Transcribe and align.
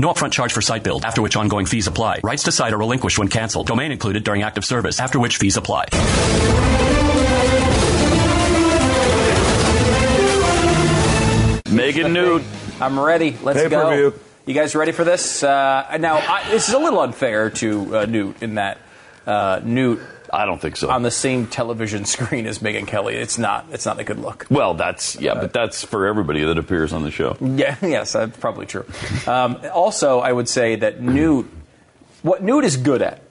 No 0.00 0.12
upfront 0.12 0.30
charge 0.30 0.52
for 0.52 0.62
site 0.62 0.84
build, 0.84 1.04
after 1.04 1.22
which 1.22 1.34
ongoing 1.34 1.66
fees 1.66 1.88
apply. 1.88 2.20
Rights 2.22 2.44
to 2.44 2.52
site 2.52 2.72
are 2.72 2.78
relinquished 2.78 3.18
when 3.18 3.26
canceled. 3.26 3.66
Domain 3.66 3.90
included 3.90 4.22
during 4.22 4.42
active 4.42 4.64
service, 4.64 5.00
after 5.00 5.18
which 5.18 5.38
fees 5.38 5.56
apply. 5.56 5.86
Megyn 11.64 12.12
Newt. 12.12 12.44
I'm 12.80 12.96
ready. 13.00 13.36
Let's 13.42 13.60
Pay-per-view. 13.60 14.10
go. 14.12 14.18
You 14.46 14.54
guys 14.54 14.76
ready 14.76 14.92
for 14.92 15.02
this? 15.02 15.42
Uh, 15.42 15.96
now, 15.98 16.18
I, 16.18 16.48
this 16.48 16.68
is 16.68 16.74
a 16.74 16.78
little 16.78 17.00
unfair 17.00 17.50
to 17.50 17.96
uh, 17.96 18.06
Newt 18.06 18.40
in 18.40 18.54
that 18.54 18.78
uh, 19.26 19.60
Newt. 19.64 19.98
I 20.32 20.44
don't 20.46 20.60
think 20.60 20.76
so. 20.76 20.90
On 20.90 21.02
the 21.02 21.10
same 21.10 21.46
television 21.46 22.04
screen 22.06 22.46
as 22.46 22.58
Megyn 22.58 22.86
Kelly, 22.86 23.14
it's 23.16 23.38
not. 23.38 23.66
It's 23.70 23.86
not 23.86 23.98
a 23.98 24.04
good 24.04 24.18
look. 24.18 24.46
Well, 24.50 24.74
that's 24.74 25.20
yeah, 25.20 25.34
but 25.34 25.52
that's 25.52 25.84
for 25.84 26.06
everybody 26.06 26.44
that 26.44 26.58
appears 26.58 26.92
on 26.92 27.02
the 27.02 27.10
show. 27.10 27.36
Yeah. 27.40 27.76
Yes, 27.82 28.12
that's 28.12 28.36
probably 28.38 28.66
true. 28.66 28.84
Um, 29.26 29.58
also, 29.72 30.18
I 30.20 30.32
would 30.32 30.48
say 30.48 30.76
that 30.76 31.00
Newt, 31.00 31.46
what 32.22 32.42
Newt 32.42 32.64
is 32.64 32.76
good 32.76 33.00
at, 33.02 33.22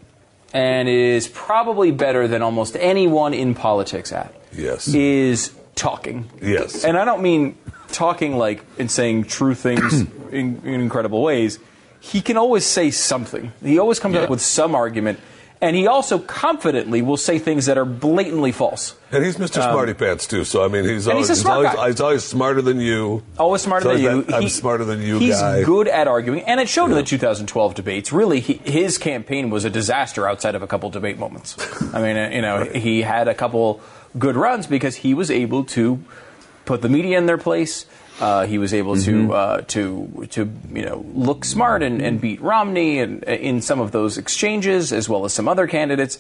and 0.53 0.87
is 0.89 1.27
probably 1.27 1.91
better 1.91 2.27
than 2.27 2.41
almost 2.41 2.75
anyone 2.77 3.33
in 3.33 3.53
politics 3.53 4.11
at, 4.11 4.33
Yes. 4.53 4.87
is 4.87 5.53
talking. 5.75 6.29
Yes. 6.41 6.83
And 6.83 6.97
I 6.97 7.05
don't 7.05 7.21
mean 7.21 7.57
talking 7.91 8.37
like 8.37 8.63
and 8.79 8.89
saying 8.89 9.25
true 9.25 9.53
things 9.53 10.01
in, 10.31 10.61
in 10.63 10.81
incredible 10.81 11.21
ways. 11.21 11.59
He 11.99 12.21
can 12.21 12.37
always 12.37 12.65
say 12.65 12.89
something. 12.91 13.51
He 13.61 13.77
always 13.79 13.99
comes 13.99 14.15
up 14.15 14.29
with 14.29 14.41
some 14.41 14.73
argument. 14.75 15.19
And 15.59 15.75
he 15.75 15.87
also 15.87 16.19
confidently 16.19 17.01
will 17.01 17.17
say 17.17 17.39
things 17.39 17.65
that 17.65 17.79
are 17.79 17.85
blatantly 17.85 18.51
false. 18.51 18.95
And 19.11 19.25
he's 19.25 19.37
Mr. 19.37 19.57
Um, 19.57 19.71
Smarty 19.71 19.95
Pants 19.95 20.27
too. 20.27 20.43
So 20.43 20.63
I 20.63 20.67
mean, 20.67 20.83
he's 20.83 21.07
always, 21.07 21.29
he's 21.29 21.41
smart 21.41 21.65
always, 21.65 21.93
he's 21.93 22.01
always 22.01 22.23
smarter 22.23 22.61
than 22.61 22.79
you. 22.79 23.23
Always 23.39 23.63
smarter 23.63 23.91
He's 23.93 24.01
than 24.03 24.17
you. 24.17 24.21
that 24.23 24.35
I'm 24.35 24.41
He- 24.43 24.49
smarter 24.49 24.85
than 24.85 25.01
you 25.01 25.17
He's 25.17 25.39
guy. 25.39 25.63
good 25.63 25.87
at 25.87 26.07
arguing, 26.07 26.41
and 26.43 26.59
it 26.59 26.69
showed 26.69 26.91
in 26.91 26.95
the 26.95 27.01
2012 27.01 27.73
debates. 27.73 28.13
Really, 28.13 28.39
he, 28.39 28.53
his 28.69 28.99
campaign 28.99 29.49
was 29.49 29.65
a 29.65 29.69
disaster 29.71 30.27
outside 30.29 30.53
of 30.53 30.61
a 30.61 30.67
couple 30.67 30.91
debate 30.91 31.17
moments. 31.17 31.55
I 31.93 32.01
mean, 32.03 32.33
you 32.33 32.41
know, 32.43 32.63
he 32.63 33.01
had 33.01 33.27
a 33.27 33.33
couple 33.33 33.81
good 34.19 34.35
runs 34.35 34.67
because 34.67 34.97
he 34.97 35.15
was 35.15 35.31
able 35.31 35.63
to 35.65 36.03
put 36.65 36.81
the 36.83 36.89
media 36.89 37.17
in 37.17 37.25
their 37.25 37.37
place. 37.39 37.85
Uh, 38.19 38.47
he 38.47 38.57
was 38.57 38.73
able 38.73 38.95
Mm-hmm. 38.95 39.27
to 39.27 39.33
uh, 39.33 39.61
to 39.67 40.27
to 40.31 40.49
you 40.73 40.85
know 40.85 41.05
look 41.13 41.45
smart 41.45 41.83
and, 41.83 42.01
and 42.01 42.19
beat 42.19 42.41
Romney 42.41 42.99
and 42.99 43.23
in 43.23 43.61
some 43.61 43.79
of 43.79 43.91
those 43.91 44.17
exchanges 44.17 44.91
as 44.91 45.07
well 45.07 45.23
as 45.25 45.33
some 45.33 45.47
other 45.47 45.67
candidates. 45.67 46.19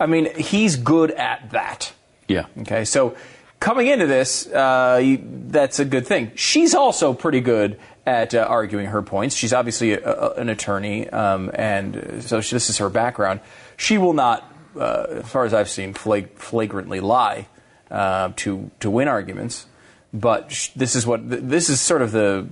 I 0.00 0.06
mean, 0.06 0.34
he's 0.34 0.76
good 0.76 1.10
at 1.10 1.50
that. 1.52 1.92
Yeah. 2.28 2.46
Okay, 2.60 2.84
so 2.86 3.14
coming 3.60 3.88
into 3.88 4.06
this, 4.06 4.46
uh, 4.46 5.16
that's 5.20 5.78
a 5.78 5.84
good 5.84 6.06
thing. 6.06 6.32
She's 6.34 6.74
also 6.74 7.12
pretty 7.12 7.40
good 7.40 7.78
at 8.06 8.34
uh, 8.34 8.46
arguing 8.48 8.86
her 8.86 9.02
points. 9.02 9.36
She's 9.36 9.52
obviously 9.52 9.92
a, 9.92 10.02
a, 10.02 10.30
an 10.34 10.48
attorney, 10.48 11.08
um, 11.10 11.50
and 11.54 12.22
so 12.24 12.40
she, 12.40 12.56
this 12.56 12.70
is 12.70 12.78
her 12.78 12.88
background. 12.88 13.40
She 13.76 13.98
will 13.98 14.14
not, 14.14 14.50
uh, 14.78 15.06
as 15.10 15.28
far 15.28 15.44
as 15.44 15.52
I've 15.54 15.68
seen, 15.70 15.92
flag, 15.94 16.30
flagrantly 16.36 17.00
lie 17.00 17.48
uh, 17.90 18.32
to 18.36 18.70
to 18.80 18.90
win 18.90 19.08
arguments. 19.08 19.66
But 20.14 20.52
sh- 20.52 20.68
this 20.76 20.94
is 20.94 21.06
what 21.06 21.28
th- 21.28 21.42
this 21.42 21.68
is 21.68 21.80
sort 21.80 22.00
of 22.00 22.12
the 22.12 22.46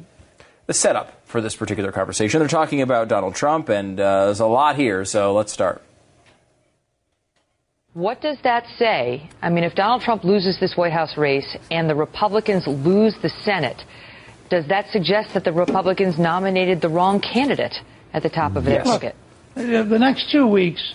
the 0.67 0.75
setup 0.75 1.13
for 1.27 1.41
this 1.41 1.55
particular 1.57 1.93
conversation. 1.93 2.41
They're 2.41 2.49
talking 2.49 2.83
about 2.83 3.07
Donald 3.09 3.35
Trump, 3.37 3.69
and 3.69 3.99
uh, 4.01 4.27
there's 4.27 4.41
a 4.41 4.47
lot 4.47 4.75
here. 4.77 5.05
So 5.05 5.33
let's 5.33 5.53
start. 5.53 5.81
What 7.95 8.21
does 8.23 8.39
that 8.43 8.65
say? 8.79 9.29
I 9.43 9.51
mean, 9.51 9.65
if 9.65 9.75
Donald 9.75 10.03
Trump 10.03 10.25
loses 10.25 10.59
this 10.59 10.77
White 10.77 10.93
House 10.93 11.17
race 11.17 11.57
and 11.71 11.89
the 11.91 11.95
Republicans 11.95 12.67
lose 12.67 13.15
the 13.23 13.29
Senate, 13.29 13.85
does 14.49 14.67
that 14.69 14.89
suggest 14.91 15.35
that 15.35 15.45
the 15.45 15.53
Republicans 15.53 16.19
nominated 16.19 16.81
the 16.81 16.89
wrong 16.89 17.21
candidate 17.21 17.75
at 18.15 18.23
the 18.23 18.31
top 18.31 18.57
of 18.57 18.65
their 18.65 18.83
Yes. 18.85 18.91
ticket? 18.99 19.17
The 19.55 19.99
next 19.99 20.31
two 20.33 20.47
weeks 20.47 20.95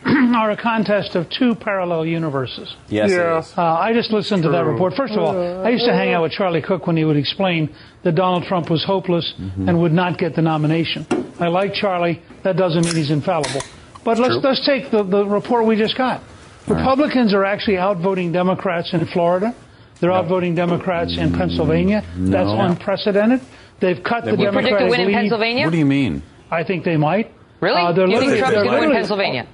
are 0.06 0.50
a 0.50 0.56
contest 0.56 1.14
of 1.16 1.28
two 1.30 1.54
parallel 1.54 2.06
universes. 2.06 2.74
Yes, 2.88 3.10
it 3.10 3.16
Yeah. 3.16 3.42
Uh, 3.56 3.62
I 3.78 3.92
just 3.92 4.10
listened 4.12 4.42
to 4.44 4.50
that 4.50 4.64
report. 4.64 4.94
First 4.94 5.14
of 5.14 5.20
all, 5.20 5.64
I 5.66 5.70
used 5.70 5.84
to 5.86 5.92
hang 5.92 6.12
out 6.12 6.22
with 6.22 6.32
Charlie 6.32 6.62
Cook 6.62 6.86
when 6.86 6.96
he 6.96 7.04
would 7.04 7.16
explain 7.16 7.74
that 8.04 8.14
Donald 8.14 8.44
Trump 8.44 8.70
was 8.70 8.84
hopeless 8.84 9.34
and 9.38 9.80
would 9.80 9.92
not 9.92 10.18
get 10.18 10.34
the 10.36 10.42
nomination. 10.42 11.06
I 11.40 11.48
like 11.48 11.74
Charlie. 11.74 12.22
That 12.42 12.56
doesn't 12.56 12.84
mean 12.84 12.94
he's 12.96 13.10
infallible. 13.10 13.60
But 14.04 14.18
let's 14.18 14.34
True. 14.34 14.40
let's 14.42 14.64
take 14.66 14.90
the, 14.90 15.02
the 15.02 15.24
report 15.26 15.66
we 15.66 15.76
just 15.76 15.96
got. 15.96 16.22
Republicans 16.66 17.34
are 17.34 17.44
actually 17.44 17.78
outvoting 17.78 18.32
Democrats 18.32 18.92
in 18.92 19.04
Florida. 19.06 19.54
They're 20.00 20.12
outvoting 20.12 20.54
Democrats 20.54 21.16
in 21.16 21.32
Pennsylvania. 21.32 22.04
That's 22.16 22.46
No. 22.46 22.60
unprecedented. 22.60 23.40
They've 23.80 24.02
cut 24.02 24.24
the 24.24 24.32
You 24.32 24.36
Democratic 24.36 24.70
predict 24.70 24.82
a 24.82 24.90
win 24.90 25.00
in 25.00 25.06
lead. 25.08 25.14
Pennsylvania? 25.14 25.64
What 25.64 25.72
do 25.72 25.78
you 25.78 25.86
mean? 25.86 26.22
I 26.50 26.62
think 26.64 26.84
they 26.84 26.96
might. 26.96 27.32
Really? 27.60 27.80
Uh, 27.80 27.88
you 27.90 27.94
think 27.96 28.08
literally- 28.08 28.38
Trump's 28.38 28.54
going 28.54 28.64
to 28.66 28.70
win 28.70 28.80
literally- 28.80 28.94
Pennsylvania? 28.96 29.46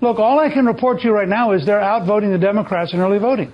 Look, 0.00 0.18
all 0.18 0.38
I 0.38 0.50
can 0.50 0.66
report 0.66 1.00
to 1.00 1.04
you 1.04 1.12
right 1.12 1.28
now 1.28 1.52
is 1.52 1.66
they're 1.66 1.80
outvoting 1.80 2.30
the 2.32 2.38
Democrats 2.38 2.92
in 2.92 3.00
early 3.00 3.18
voting, 3.18 3.52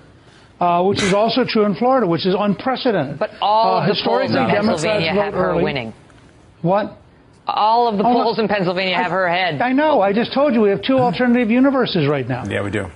uh, 0.59 0.83
which 0.83 1.01
is 1.01 1.13
also 1.13 1.43
true 1.43 1.65
in 1.65 1.75
Florida, 1.75 2.05
which 2.07 2.25
is 2.25 2.35
unprecedented. 2.37 3.17
But 3.17 3.31
all 3.41 3.77
Uh, 3.77 3.81
of 3.81 3.87
the 3.87 3.87
polls 3.87 3.97
historically, 3.97 4.37
in 4.37 4.47
Democrats 4.47 4.67
Pennsylvania 4.83 5.13
vote 5.13 5.21
have 5.23 5.33
her 5.33 5.49
early. 5.51 5.63
winning. 5.63 5.93
What? 6.61 6.97
All 7.47 7.87
of 7.87 7.97
the 7.97 8.03
Oh, 8.03 8.13
no. 8.13 8.23
polls 8.23 8.39
in 8.39 8.47
Pennsylvania 8.47 8.95
have 8.95 9.11
her 9.11 9.27
head. 9.27 9.61
I 9.61 9.71
know. 9.71 10.01
I 10.01 10.13
just 10.13 10.33
told 10.33 10.53
you 10.53 10.61
we 10.61 10.69
have 10.69 10.81
two 10.81 10.97
alternative 10.99 11.49
universes 11.51 12.07
right 12.07 12.27
now. 12.27 12.43
Yeah, 12.49 12.61
we 12.61 12.71
do. 12.71 12.87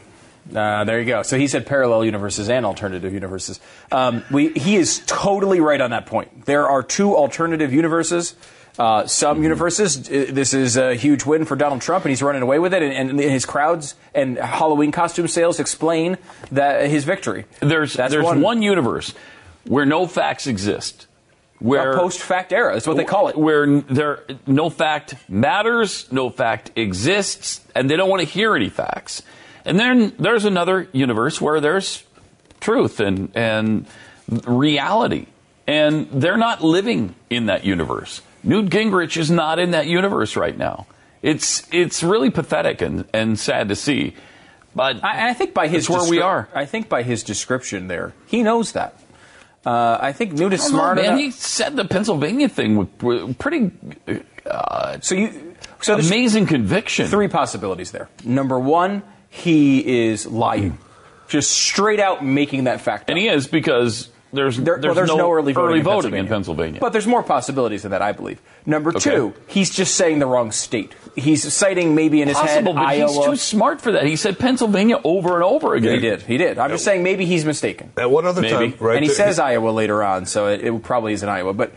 Uh, 0.56 0.84
there 0.86 1.00
you 1.00 1.06
go. 1.06 1.22
So 1.22 1.38
he 1.38 1.46
said 1.46 1.68
parallel 1.68 2.04
universes 2.06 2.50
and 2.50 2.66
alternative 2.66 3.14
universes. 3.14 3.60
Um, 3.92 4.24
we, 4.31 4.50
he 4.50 4.76
is 4.78 5.04
totally 5.06 5.60
right 5.60 5.80
on 5.80 5.92
that 5.92 6.08
point. 6.08 6.46
There 6.46 6.68
are 6.68 6.81
two 6.81 7.16
alternative 7.16 7.72
universes. 7.72 8.34
Uh, 8.79 9.06
some 9.06 9.44
universes, 9.44 10.09
uh, 10.09 10.28
this 10.29 10.53
is 10.53 10.78
a 10.78 10.95
huge 10.95 11.25
win 11.25 11.44
for 11.44 11.57
Donald 11.57 11.81
Trump, 11.81 12.06
and 12.06 12.12
he's 12.12 12.23
running 12.23 12.41
away 12.41 12.59
with 12.59 12.73
it. 12.73 12.81
And, 12.81 13.09
and 13.09 13.19
his 13.19 13.45
crowds 13.45 13.94
and 14.16 14.38
Halloween 14.38 14.94
costume 14.94 15.28
sales 15.28 15.59
explain 15.59 16.17
that 16.53 16.89
his 16.89 17.03
victory. 17.03 17.44
There's 17.59 17.94
That's 17.94 18.13
there's 18.13 18.23
one. 18.23 18.39
one. 18.39 18.62
universe 18.62 19.13
where 19.66 19.85
no 19.85 20.07
facts 20.07 20.47
exist. 20.47 21.07
Where 21.59 21.91
A 21.91 21.97
post-fact 21.97 22.53
era 22.53 22.78
is 22.78 22.88
what 22.88 22.95
they 22.95 23.03
call 23.03 23.28
it. 23.28 23.38
Where 23.38 23.81
there 23.81 24.23
no 24.47 24.69
fact 24.69 25.16
matters, 25.28 26.09
no 26.09 26.29
fact 26.29 26.71
exists, 26.77 27.59
and 27.75 27.89
they 27.89 27.98
don't 27.98 28.09
want 28.09 28.21
to 28.21 28.27
hear 28.27 28.56
any 28.56 28.69
facts. 28.69 29.24
And 29.65 29.77
then 29.77 30.13
there's 30.18 30.45
another 30.45 30.88
universe 30.94 31.42
where 31.42 31.59
there's 31.59 32.04
truth 32.62 33.01
and 33.01 33.30
and 33.36 33.86
reality, 34.45 35.25
and 35.68 36.09
they're 36.12 36.38
not 36.38 36.63
living 36.63 37.13
in 37.30 37.48
that 37.48 37.65
universe. 37.65 38.21
Newt 38.44 38.69
Gingrich 38.69 39.18
is 39.18 39.30
not 39.30 39.59
in 39.59 39.71
that 39.71 39.88
universe 39.88 40.36
right 40.36 40.57
now. 40.57 40.88
It's 41.21 41.68
it's 41.71 42.01
really 42.01 42.30
pathetic 42.30 42.81
and, 42.81 43.06
and 43.13 43.38
sad 43.38 43.69
to 43.69 43.75
see. 43.75 44.15
But 44.75 45.03
I, 45.03 45.30
I 45.30 45.33
think 45.33 45.53
by 45.53 45.68
his 45.68 45.89
where 45.89 46.09
we 46.09 46.21
are. 46.21 46.47
I 46.53 46.65
think 46.65 46.88
by 46.88 47.03
his 47.03 47.24
description 47.24 47.88
there, 47.88 48.13
he 48.27 48.44
knows 48.44 48.74
that. 48.74 49.01
Uh, 49.65 49.97
I 50.00 50.13
think 50.13 50.33
Newt 50.33 50.53
is 50.53 50.62
don't 50.62 50.71
know, 50.71 50.77
smart 50.77 50.95
man. 50.95 51.06
enough. 51.06 51.19
He 51.19 51.31
said 51.31 51.75
the 51.75 51.83
Pennsylvania 51.83 52.47
thing 52.47 52.77
with, 52.77 53.03
with 53.03 53.38
pretty 53.38 53.71
uh, 54.45 55.00
so 55.01 55.15
you 55.15 55.56
so 55.81 55.95
amazing 55.95 56.45
conviction. 56.45 57.07
Three 57.07 57.27
possibilities 57.27 57.92
there. 57.92 58.09
Number 58.24 58.57
one, 58.57 59.03
he 59.30 60.07
is 60.07 60.25
lying, 60.25 60.77
just 61.27 61.51
straight 61.51 62.00
out 62.00 62.24
making 62.24 62.65
that 62.65 62.80
fact. 62.80 63.09
And 63.09 63.18
he 63.18 63.27
is 63.27 63.47
because 63.47 64.09
there's 64.31 64.58
There- 64.58 64.78
there's, 64.78 64.84
well, 64.86 64.94
there's 64.96 65.08
no, 65.10 65.31
early 65.31 65.54
voting, 65.54 65.78
in, 65.78 65.84
voting 65.84 66.12
Pennsylvania. 66.12 66.20
in 66.20 66.28
Pennsylvania. 66.28 66.80
But 66.81 66.92
there's 66.94 67.08
more 67.08 67.24
possibilities 67.24 67.81
than 67.81 67.92
that, 67.92 68.02
I 68.02 68.12
believe. 68.12 68.40
Number 68.66 68.92
Okay. 68.92 69.00
two, 69.00 69.34
he's 69.48 69.70
just 69.70 69.96
saying 69.96 70.20
the 70.20 70.26
wrong 70.28 70.52
state. 70.52 70.94
He's 71.16 71.52
citing 71.52 71.96
maybe 71.96 72.22
in 72.22 72.28
his 72.28 72.38
Possible, 72.38 72.74
head 72.74 72.76
but 72.76 72.94
Iowa. 72.94 73.08
he's 73.12 73.26
too 73.26 73.36
smart 73.36 73.81
for 73.81 73.92
that. 73.94 74.06
He 74.06 74.16
said 74.16 74.38
Pennsylvania 74.38 75.00
over 75.04 75.36
and 75.36 75.44
over 75.44 75.74
again. 75.76 75.96
He 75.96 76.00
did. 76.00 76.22
He 76.22 76.38
did. 76.38 76.58
I'm 76.60 76.70
just 76.70 76.84
saying 76.86 77.02
maybe 77.04 77.26
he's 77.26 77.46
mistaken. 77.46 77.92
At 77.98 78.12
one 78.12 78.26
other 78.26 78.42
Maybe. 78.42 78.54
time, 78.72 78.74
right? 78.80 78.96
and 78.98 79.04
he 79.04 79.08
there- 79.10 79.16
says 79.18 79.40
Iowa 79.40 79.70
later 79.72 80.04
on, 80.04 80.26
so 80.26 80.48
it, 80.48 80.62
it 80.64 80.84
probably 80.84 81.14
is 81.14 81.24
in 81.24 81.30
Iowa. 81.30 81.54
But 81.54 81.72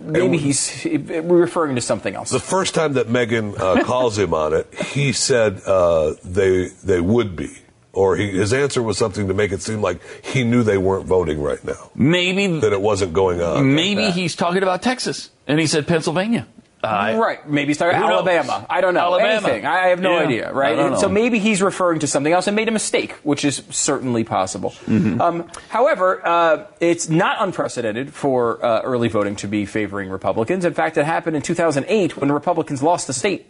maybe 0.00 0.38
he's 0.38 0.84
referring 0.84 1.76
to 1.76 1.80
something 1.80 2.14
else. 2.16 2.30
The 2.30 2.40
first 2.40 2.74
time 2.74 2.94
that 2.94 3.08
Megyn 3.08 3.58
uh, 3.60 3.84
calls 3.84 4.18
him 4.18 4.34
on 4.34 4.52
it, 4.54 4.66
he 4.92 5.12
said 5.12 5.60
uh, 5.66 6.14
they 6.24 6.68
they 6.82 7.00
would 7.00 7.36
be, 7.36 7.50
or 7.92 8.16
he, 8.16 8.30
his 8.30 8.52
answer 8.52 8.82
was 8.82 8.96
something 8.98 9.28
to 9.28 9.34
make 9.34 9.52
it 9.52 9.62
seem 9.62 9.80
like 9.82 10.00
he 10.24 10.44
knew 10.44 10.62
they 10.62 10.78
weren't 10.78 11.06
voting 11.06 11.42
right 11.42 11.62
now, 11.64 11.90
Maybe 11.94 12.46
that 12.60 12.72
it 12.72 12.80
wasn't 12.80 13.12
going 13.12 13.40
on. 13.42 13.74
maybe 13.74 14.10
he's 14.10 14.34
talking 14.36 14.62
about 14.62 14.82
Texas, 14.82 15.30
and 15.46 15.58
he 15.60 15.66
said 15.66 15.86
Pennsylvania. 15.86 16.46
I- 16.84 17.16
right. 17.16 17.48
Maybe 17.48 17.68
he's 17.68 17.78
talking 17.78 17.94
Who 17.94 18.02
knows? 18.08 18.26
Alabama. 18.26 18.66
I 18.68 18.80
don't 18.80 18.92
know. 18.94 19.00
Alabama. 19.02 19.46
Anything. 19.46 19.66
I 19.66 19.86
have 19.90 20.00
no 20.00 20.14
Yeah. 20.18 20.24
idea. 20.26 20.52
Right. 20.52 20.72
I 20.72 20.76
don't 20.76 20.86
And 20.94 20.98
so 21.00 21.08
maybe 21.08 21.38
he's 21.38 21.62
referring 21.62 22.00
to 22.00 22.08
something 22.08 22.32
else 22.32 22.48
and 22.48 22.56
made 22.56 22.66
a 22.66 22.72
mistake, 22.72 23.12
which 23.22 23.44
is 23.44 23.62
certainly 23.70 24.24
possible. 24.24 24.70
Mm-hmm. 24.88 25.20
Um, 25.20 25.48
however, 25.68 26.20
uh, 26.26 26.64
it's 26.80 27.08
not 27.08 27.36
unprecedented 27.38 28.12
for 28.12 28.58
uh, 28.66 28.80
early 28.82 29.06
voting 29.06 29.36
to 29.36 29.46
be 29.46 29.64
favoring 29.64 30.08
Republicans. 30.10 30.64
In 30.64 30.74
fact, 30.74 30.96
it 30.98 31.04
happened 31.04 31.36
in 31.36 31.42
2008 31.42 32.16
when 32.16 32.26
the 32.26 32.34
Republicans 32.34 32.82
lost 32.82 33.06
the 33.06 33.12
state. 33.12 33.46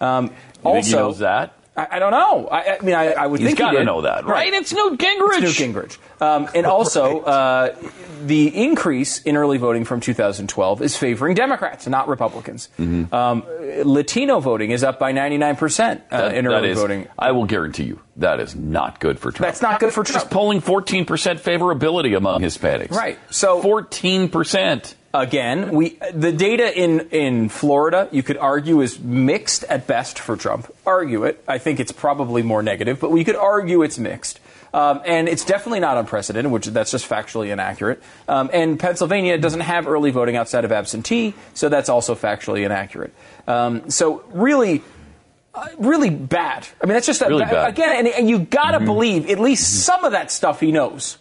Um, 0.00 0.26
You 0.26 0.30
also, 0.62 0.74
think 0.80 0.86
he 0.86 0.92
knows 0.94 1.18
that? 1.18 1.52
I, 1.76 1.88
I 1.92 1.98
don't 1.98 2.10
know. 2.12 2.48
I, 2.48 2.76
I 2.76 2.82
mean, 2.82 2.94
I, 2.94 3.12
I 3.12 3.26
would 3.26 3.40
He's 3.40 3.48
think 3.50 3.58
he 3.58 3.64
got 3.64 3.72
to 3.72 3.84
know 3.84 4.02
that, 4.02 4.24
right? 4.24 4.52
It's 4.52 4.72
Newt 4.72 4.98
Gingrich. 4.98 5.42
It's 5.42 5.60
Newt 5.60 5.74
Gingrich. 5.74 5.98
Um, 6.22 6.48
and 6.54 6.64
also, 6.64 7.20
uh, 7.20 7.76
the 8.24 8.48
increase 8.64 9.20
in 9.22 9.36
early 9.36 9.58
voting 9.58 9.84
from 9.84 10.00
2012 10.00 10.80
is 10.82 10.96
favoring 10.96 11.34
Democrats, 11.34 11.86
not 11.86 12.08
Republicans. 12.08 12.70
Mm-hmm. 12.78 13.14
Um, 13.14 13.44
Latino 13.84 14.40
voting 14.40 14.70
is 14.70 14.82
up 14.82 14.98
by 14.98 15.12
99% 15.12 16.00
uh, 16.10 16.16
That- 16.22 16.34
in 16.34 16.46
early 16.46 16.70
is- 16.70 16.78
voting. 16.78 17.08
I 17.18 17.32
will 17.32 17.44
guarantee 17.44 17.84
you 17.84 18.00
that 18.16 18.40
is 18.40 18.56
not 18.56 18.98
good 18.98 19.18
for 19.18 19.30
Trump. 19.30 19.46
That's 19.46 19.60
not 19.60 19.78
good 19.78 19.92
for 19.92 20.02
He's 20.02 20.12
Trump. 20.12 20.30
polling 20.30 20.62
14% 20.62 21.04
favorability 21.04 22.16
among 22.16 22.40
Hispanics. 22.40 22.92
Right. 22.92 23.18
So 23.30 23.62
14%. 23.62 24.94
Again, 25.14 25.72
we 25.72 25.98
the 26.12 26.32
data 26.32 26.76
in 26.78 27.08
in 27.10 27.48
Florida 27.48 28.08
you 28.12 28.22
could 28.22 28.36
argue 28.36 28.80
is 28.80 28.98
mixed 28.98 29.64
at 29.64 29.86
best 29.86 30.18
for 30.18 30.36
Trump. 30.36 30.72
Argue 30.84 31.24
it. 31.24 31.42
I 31.48 31.58
think 31.58 31.80
it's 31.80 31.92
probably 31.92 32.42
more 32.42 32.62
negative, 32.62 33.00
but 33.00 33.10
we 33.10 33.24
could 33.24 33.36
argue 33.36 33.82
it's 33.82 33.98
mixed. 33.98 34.40
Um, 34.74 35.00
and 35.06 35.26
it's 35.26 35.44
definitely 35.44 35.80
not 35.80 35.96
unprecedented, 35.96 36.52
which 36.52 36.66
that's 36.66 36.90
just 36.90 37.08
factually 37.08 37.50
inaccurate. 37.50 38.02
Um, 38.28 38.50
and 38.52 38.78
Pennsylvania 38.78 39.38
doesn't 39.38 39.60
have 39.60 39.86
early 39.86 40.10
voting 40.10 40.36
outside 40.36 40.66
of 40.66 40.72
absentee, 40.72 41.32
so 41.54 41.70
that's 41.70 41.88
also 41.88 42.14
factually 42.14 42.66
inaccurate. 42.66 43.14
Um, 43.46 43.88
so 43.88 44.22
really, 44.32 44.82
uh, 45.54 45.68
really 45.78 46.10
bad. 46.10 46.66
I 46.82 46.86
mean, 46.86 46.92
that's 46.92 47.06
just 47.06 47.22
a, 47.22 47.28
Really 47.28 47.46
bad. 47.46 47.70
again, 47.70 47.96
and, 48.04 48.08
and 48.08 48.28
you 48.28 48.40
got 48.40 48.72
to 48.72 48.80
believe 48.80 49.30
at 49.30 49.38
least 49.38 49.84
some 49.84 50.04
of 50.04 50.12
that 50.12 50.30
stuff 50.30 50.60
he 50.60 50.72
knows. 50.72 51.16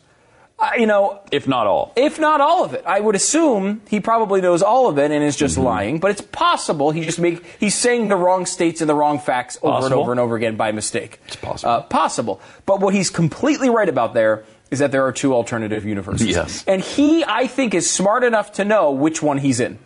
Uh, 0.57 0.69
you 0.78 0.86
know, 0.86 1.19
If 1.34 1.48
not 1.50 1.68
all. 1.68 1.92
if 1.98 2.18
not 2.18 2.40
all 2.40 2.63
of 2.63 2.74
it. 2.74 2.84
I 2.86 3.00
would 3.00 3.16
assume 3.16 3.81
he 3.90 4.00
probably 4.00 4.40
knows 4.40 4.62
all 4.62 4.88
of 4.88 4.98
it 4.98 5.12
and 5.12 5.22
is 5.24 5.36
Mm-hmm. 5.36 5.40
just 5.46 5.57
lying, 5.57 6.00
but 6.00 6.12
it's 6.12 6.22
possible 6.22 6.92
he 6.92 7.02
just 7.02 7.19
make 7.19 7.44
he's 7.60 7.75
saying 7.75 8.07
the 8.07 8.16
wrong 8.16 8.46
states 8.46 8.80
and 8.80 8.90
the 8.90 8.96
wrong 8.96 9.19
facts 9.19 9.57
over 9.62 9.86
and 9.86 9.94
over 9.94 10.12
and 10.12 10.19
over 10.19 10.36
again 10.38 10.56
by 10.56 10.72
mistake. 10.72 11.19
It's 11.28 11.36
possible. 11.36 11.72
Uh, 11.74 11.81
possible. 11.81 12.40
But 12.66 12.80
what 12.80 12.94
he's 12.94 13.10
completely 13.10 13.69
right 13.69 13.90
about 13.90 14.13
there 14.13 14.46
is 14.72 14.80
that 14.80 14.92
there 14.94 15.06
are 15.06 15.12
two 15.12 15.34
alternative 15.34 15.86
universes. 15.86 16.28
Yes. 16.28 16.63
And 16.68 16.81
he, 16.81 17.24
I 17.25 17.48
think, 17.48 17.74
is 17.74 17.90
smart 17.90 18.24
enough 18.24 18.54
to 18.54 18.63
know 18.66 18.92
which 18.92 19.22
one 19.22 19.38
he's 19.38 19.60
in. 19.60 19.78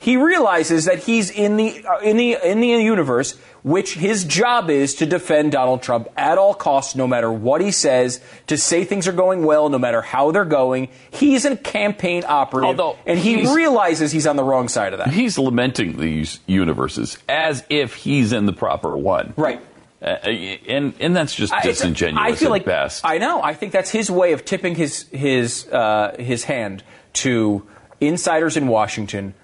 He 0.00 0.16
realizes 0.16 0.86
that 0.86 1.00
he's 1.00 1.30
in 1.30 1.58
the 1.58 1.84
uh, 1.86 1.98
in 1.98 2.16
the 2.16 2.38
in 2.42 2.60
the 2.60 2.68
universe 2.68 3.36
which 3.62 3.94
his 3.94 4.24
job 4.24 4.70
is 4.70 4.94
to 4.96 5.04
defend 5.04 5.52
Donald 5.52 5.82
Trump 5.82 6.08
at 6.16 6.38
all 6.38 6.54
costs, 6.54 6.94
no 6.94 7.06
matter 7.06 7.30
what 7.30 7.60
he 7.60 7.70
says, 7.70 8.20
to 8.46 8.56
say 8.56 8.84
things 8.84 9.06
are 9.06 9.12
going 9.12 9.44
well, 9.44 9.68
no 9.68 9.78
matter 9.78 10.00
how 10.00 10.30
they're 10.30 10.46
going. 10.46 10.88
He's 11.10 11.44
a 11.44 11.54
campaign 11.54 12.24
operative, 12.26 12.80
Although 12.80 12.98
and 13.06 13.18
he 13.18 13.54
realizes 13.54 14.10
he's 14.10 14.26
on 14.26 14.36
the 14.36 14.42
wrong 14.42 14.68
side 14.68 14.94
of 14.94 15.00
that. 15.00 15.08
He's 15.08 15.38
lamenting 15.38 15.98
these 15.98 16.40
universes 16.46 17.18
as 17.28 17.62
if 17.68 17.94
he's 17.94 18.32
in 18.32 18.46
the 18.46 18.54
proper 18.54 18.96
one. 18.96 19.34
Right. 19.36 19.60
Uh, 20.00 20.06
and 20.06 20.94
and 20.98 21.14
that's 21.14 21.34
just 21.34 21.52
disingenuous 21.62 22.26
I 22.26 22.34
feel 22.34 22.48
at 22.48 22.52
like 22.52 22.64
best. 22.64 23.04
I 23.04 23.18
know. 23.18 23.42
I 23.42 23.52
think 23.52 23.72
that's 23.72 23.90
his 23.90 24.10
way 24.10 24.32
of 24.32 24.46
tipping 24.46 24.74
his 24.74 25.02
his 25.10 25.68
uh, 25.68 26.16
his 26.18 26.44
hand 26.44 26.82
to 27.12 27.66
insiders 28.00 28.56
in 28.56 28.66
Washington 28.66 29.34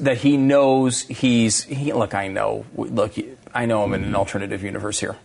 that 0.00 0.18
he 0.18 0.36
knows 0.36 1.02
he's. 1.02 1.64
He, 1.64 1.92
look, 1.92 2.14
I 2.14 2.28
know. 2.28 2.64
Look, 2.76 3.14
I 3.52 3.66
know 3.66 3.82
I'm 3.82 3.92
in 3.94 4.02
an 4.02 4.06
mm-hmm. 4.08 4.16
alternative 4.16 4.62
universe 4.62 4.98
here. 4.98 5.16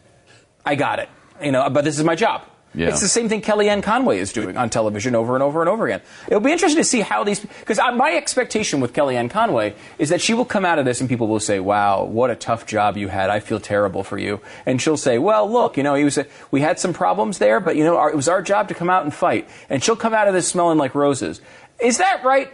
I 0.65 0.75
got 0.75 0.99
it. 0.99 1.09
You 1.41 1.51
know, 1.51 1.69
but 1.69 1.85
this 1.85 1.97
is 1.97 2.03
my 2.03 2.15
job. 2.15 2.43
Yeah. 2.75 2.89
It's 2.89 3.01
the 3.01 3.07
same 3.07 3.29
thing 3.29 3.41
Kellyanne 3.41 3.81
Conway 3.81 4.19
is 4.19 4.31
doing 4.31 4.55
on 4.55 4.69
television 4.69 5.15
over 5.15 5.33
and 5.33 5.41
over 5.41 5.61
and 5.61 5.69
over 5.69 5.87
again. 5.87 6.01
It'll 6.27 6.39
be 6.39 6.51
interesting 6.51 6.81
to 6.81 6.87
see 6.87 7.01
how 7.01 7.23
these, 7.23 7.39
because 7.39 7.79
my 7.79 8.13
expectation 8.15 8.79
with 8.79 8.93
Kellyanne 8.93 9.31
Conway 9.31 9.73
is 9.97 10.09
that 10.09 10.21
she 10.21 10.35
will 10.35 10.45
come 10.45 10.65
out 10.65 10.77
of 10.77 10.85
this 10.85 10.99
and 10.99 11.09
people 11.09 11.27
will 11.27 11.39
say, 11.39 11.59
wow, 11.59 12.03
what 12.03 12.29
a 12.29 12.35
tough 12.35 12.67
job 12.67 12.95
you 12.95 13.07
had. 13.07 13.31
I 13.31 13.39
feel 13.39 13.59
terrible 13.59 14.03
for 14.03 14.19
you. 14.19 14.39
And 14.67 14.79
she'll 14.79 14.97
say, 14.97 15.17
well, 15.17 15.51
look, 15.51 15.77
you 15.77 15.83
know, 15.83 15.95
he 15.95 16.03
was 16.03 16.19
a, 16.19 16.27
we 16.51 16.61
had 16.61 16.79
some 16.79 16.93
problems 16.93 17.39
there, 17.39 17.59
but, 17.59 17.75
you 17.75 17.83
know, 17.83 17.97
our, 17.97 18.11
it 18.11 18.15
was 18.15 18.29
our 18.29 18.43
job 18.43 18.67
to 18.67 18.75
come 18.75 18.89
out 18.89 19.03
and 19.03 19.11
fight. 19.11 19.49
And 19.69 19.83
she'll 19.83 19.95
come 19.95 20.13
out 20.13 20.27
of 20.27 20.35
this 20.35 20.47
smelling 20.47 20.77
like 20.77 20.93
roses. 20.93 21.41
Is 21.79 21.97
that 21.97 22.23
right? 22.23 22.53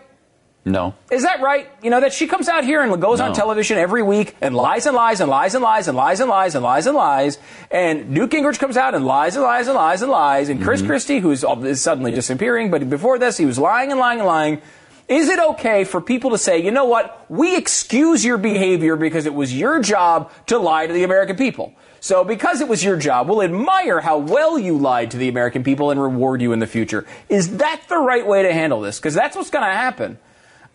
No. 0.65 0.95
Is 1.11 1.21
that 1.21 1.41
right? 1.41 1.69
You 1.83 1.91
know, 1.91 2.01
that 2.01 2.11
she 2.11 2.25
comes 2.25 2.49
out 2.49 2.63
here 2.63 2.81
and 2.81 2.99
goes 2.99 3.19
on 3.19 3.33
television 3.33 3.77
every 3.77 4.01
week 4.01 4.35
and 4.41 4.55
lies 4.55 4.87
and 4.87 4.95
lies 4.95 5.21
and 5.21 5.29
lies 5.29 5.53
and 5.53 5.63
lies 5.63 5.87
and 5.87 5.95
lies 5.95 6.19
and 6.19 6.27
lies 6.27 6.55
and 6.55 6.63
lies 6.63 6.87
and 6.87 6.95
lies. 6.95 7.37
And 7.69 8.09
Newt 8.09 8.31
Gingrich 8.31 8.57
comes 8.57 8.75
out 8.75 8.95
and 8.95 9.05
lies 9.05 9.35
and 9.35 9.43
lies 9.43 9.67
and 9.67 9.75
lies 9.75 10.01
and 10.01 10.11
lies. 10.11 10.49
And 10.49 10.63
Chris 10.63 10.81
Christie, 10.81 11.19
who's 11.19 11.43
is 11.43 11.81
suddenly 11.81 12.11
disappearing, 12.11 12.71
but 12.71 12.89
before 12.89 13.19
this, 13.19 13.37
he 13.37 13.45
was 13.45 13.59
lying 13.59 13.91
and 13.91 13.99
lying 13.99 14.19
and 14.19 14.27
lying. 14.27 14.61
Is 15.07 15.29
it 15.29 15.37
okay 15.37 15.83
for 15.83 16.01
people 16.01 16.31
to 16.31 16.37
say, 16.39 16.57
you 16.57 16.71
know 16.71 16.85
what? 16.85 17.23
We 17.29 17.55
excuse 17.55 18.25
your 18.25 18.39
behavior 18.39 18.95
because 18.95 19.27
it 19.27 19.35
was 19.35 19.55
your 19.55 19.79
job 19.79 20.31
to 20.47 20.57
lie 20.57 20.87
to 20.87 20.93
the 20.93 21.03
American 21.03 21.35
people. 21.35 21.75
So 21.99 22.23
because 22.23 22.59
it 22.61 22.67
was 22.67 22.83
your 22.83 22.97
job, 22.97 23.29
we'll 23.29 23.43
admire 23.43 24.01
how 24.01 24.17
well 24.17 24.57
you 24.57 24.79
lied 24.79 25.11
to 25.11 25.17
the 25.17 25.27
American 25.27 25.63
people 25.63 25.91
and 25.91 26.01
reward 26.01 26.41
you 26.41 26.53
in 26.53 26.59
the 26.59 26.67
future. 26.67 27.05
Is 27.29 27.57
that 27.57 27.83
the 27.87 27.97
right 27.97 28.25
way 28.25 28.41
to 28.41 28.51
handle 28.51 28.81
this? 28.81 28.97
Because 28.97 29.13
that's 29.13 29.35
what's 29.35 29.51
going 29.51 29.65
to 29.65 29.71
happen. 29.71 30.17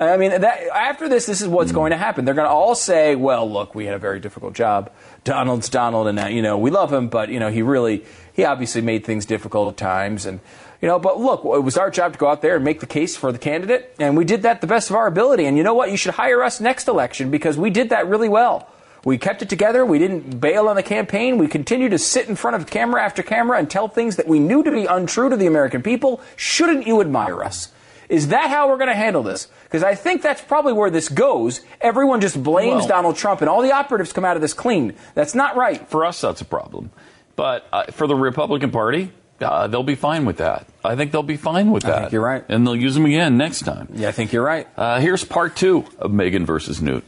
I 0.00 0.16
mean, 0.16 0.30
that, 0.30 0.62
after 0.74 1.10
this, 1.10 1.26
this 1.26 1.42
is 1.42 1.48
what's 1.48 1.72
going 1.72 1.90
to 1.90 1.96
happen. 1.98 2.24
They're 2.24 2.34
going 2.34 2.48
to 2.48 2.52
all 2.52 2.74
say, 2.74 3.16
"Well, 3.16 3.50
look, 3.50 3.74
we 3.74 3.84
had 3.84 3.94
a 3.94 3.98
very 3.98 4.18
difficult 4.18 4.54
job. 4.54 4.90
Donald's 5.24 5.68
Donald, 5.68 6.08
and 6.08 6.18
uh, 6.18 6.26
you 6.26 6.40
know 6.40 6.56
we 6.56 6.70
love 6.70 6.90
him, 6.90 7.08
but 7.08 7.28
you 7.28 7.38
know 7.38 7.50
he 7.50 7.60
really, 7.60 8.06
he 8.32 8.44
obviously 8.44 8.80
made 8.80 9.04
things 9.04 9.26
difficult 9.26 9.68
at 9.68 9.76
times, 9.76 10.24
and 10.24 10.40
you 10.80 10.88
know. 10.88 10.98
But 10.98 11.20
look, 11.20 11.44
it 11.44 11.62
was 11.62 11.76
our 11.76 11.90
job 11.90 12.14
to 12.14 12.18
go 12.18 12.28
out 12.28 12.40
there 12.40 12.56
and 12.56 12.64
make 12.64 12.80
the 12.80 12.86
case 12.86 13.14
for 13.14 13.30
the 13.30 13.38
candidate, 13.38 13.94
and 13.98 14.16
we 14.16 14.24
did 14.24 14.42
that 14.42 14.62
the 14.62 14.66
best 14.66 14.88
of 14.88 14.96
our 14.96 15.06
ability. 15.06 15.44
And 15.44 15.58
you 15.58 15.62
know 15.62 15.74
what? 15.74 15.90
You 15.90 15.98
should 15.98 16.14
hire 16.14 16.42
us 16.42 16.62
next 16.62 16.88
election 16.88 17.30
because 17.30 17.58
we 17.58 17.68
did 17.68 17.90
that 17.90 18.08
really 18.08 18.28
well. 18.30 18.66
We 19.04 19.18
kept 19.18 19.42
it 19.42 19.50
together. 19.50 19.84
We 19.84 19.98
didn't 19.98 20.40
bail 20.40 20.68
on 20.68 20.76
the 20.76 20.82
campaign. 20.82 21.36
We 21.36 21.46
continued 21.46 21.90
to 21.90 21.98
sit 21.98 22.28
in 22.28 22.36
front 22.36 22.56
of 22.56 22.66
camera 22.66 23.02
after 23.02 23.22
camera 23.22 23.58
and 23.58 23.68
tell 23.68 23.88
things 23.88 24.16
that 24.16 24.26
we 24.26 24.38
knew 24.38 24.62
to 24.62 24.70
be 24.70 24.86
untrue 24.86 25.28
to 25.28 25.36
the 25.36 25.46
American 25.46 25.82
people. 25.82 26.22
Shouldn't 26.36 26.86
you 26.86 27.02
admire 27.02 27.42
us? 27.42 27.68
Is 28.10 28.28
that 28.28 28.50
how 28.50 28.68
we're 28.68 28.76
going 28.76 28.88
to 28.90 28.94
handle 28.94 29.22
this? 29.22 29.46
Because 29.64 29.82
I 29.84 29.94
think 29.94 30.20
that's 30.20 30.42
probably 30.42 30.72
where 30.72 30.90
this 30.90 31.08
goes. 31.08 31.60
Everyone 31.80 32.20
just 32.20 32.42
blames 32.42 32.80
Well- 32.80 32.88
Donald 32.88 33.16
Trump, 33.16 33.40
and 33.40 33.48
all 33.48 33.62
the 33.62 33.72
operatives 33.72 34.12
come 34.12 34.24
out 34.24 34.34
of 34.36 34.42
this 34.42 34.52
clean. 34.52 34.94
That's 35.14 35.34
not 35.34 35.54
right. 35.56 35.88
For 35.88 36.04
us, 36.04 36.20
that's 36.20 36.40
a 36.40 36.44
problem. 36.44 36.90
But 37.36 37.66
uh, 37.72 37.84
for 37.92 38.06
the 38.08 38.16
Republican 38.16 38.72
Party, 38.72 39.12
uh, 39.40 39.68
they'll 39.68 39.84
be 39.84 39.94
fine 39.94 40.24
with 40.26 40.38
that. 40.38 40.66
I 40.84 40.96
think 40.96 41.12
they'll 41.12 41.22
be 41.22 41.36
fine 41.38 41.70
with 41.70 41.84
I 41.86 41.90
that. 41.90 42.00
think 42.00 42.12
you're 42.12 42.20
right. 42.24 42.44
And 42.48 42.66
they'll 42.66 42.74
use 42.76 42.94
them 42.94 43.06
again 43.06 43.38
next 43.38 43.60
time. 43.60 43.88
Yeah, 43.94 44.08
I 44.08 44.12
think 44.12 44.32
you're 44.32 44.44
right. 44.44 44.66
Uh, 44.76 44.98
here's 45.00 45.24
part 45.24 45.54
two 45.56 45.84
of 45.98 46.10
Megyn 46.10 46.44
versus 46.44 46.82
Newt. 46.82 47.04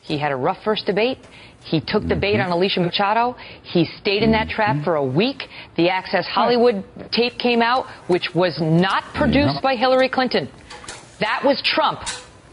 He 0.00 0.16
had 0.18 0.32
a 0.32 0.36
rough 0.36 0.62
first 0.64 0.86
debate. 0.86 1.18
He 1.64 1.80
took 1.80 2.06
the 2.08 2.16
bait 2.16 2.36
Mm-hmm. 2.36 2.52
on 2.52 2.58
Alicia 2.58 2.80
Machado. 2.80 3.36
He 3.62 3.84
stayed 4.00 4.22
in 4.22 4.32
that 4.32 4.48
trap 4.48 4.84
for 4.84 4.94
a 4.96 5.04
week. 5.04 5.42
The 5.76 5.90
Access 5.90 6.26
Hollywood 6.26 6.84
tape 7.12 7.38
came 7.38 7.60
out, 7.62 7.86
which 8.08 8.34
was 8.34 8.58
not 8.60 9.04
produced 9.14 9.60
by 9.62 9.76
Hillary 9.76 10.08
Clinton. 10.08 10.48
That 11.20 11.42
was 11.44 11.60
Trump 11.64 12.00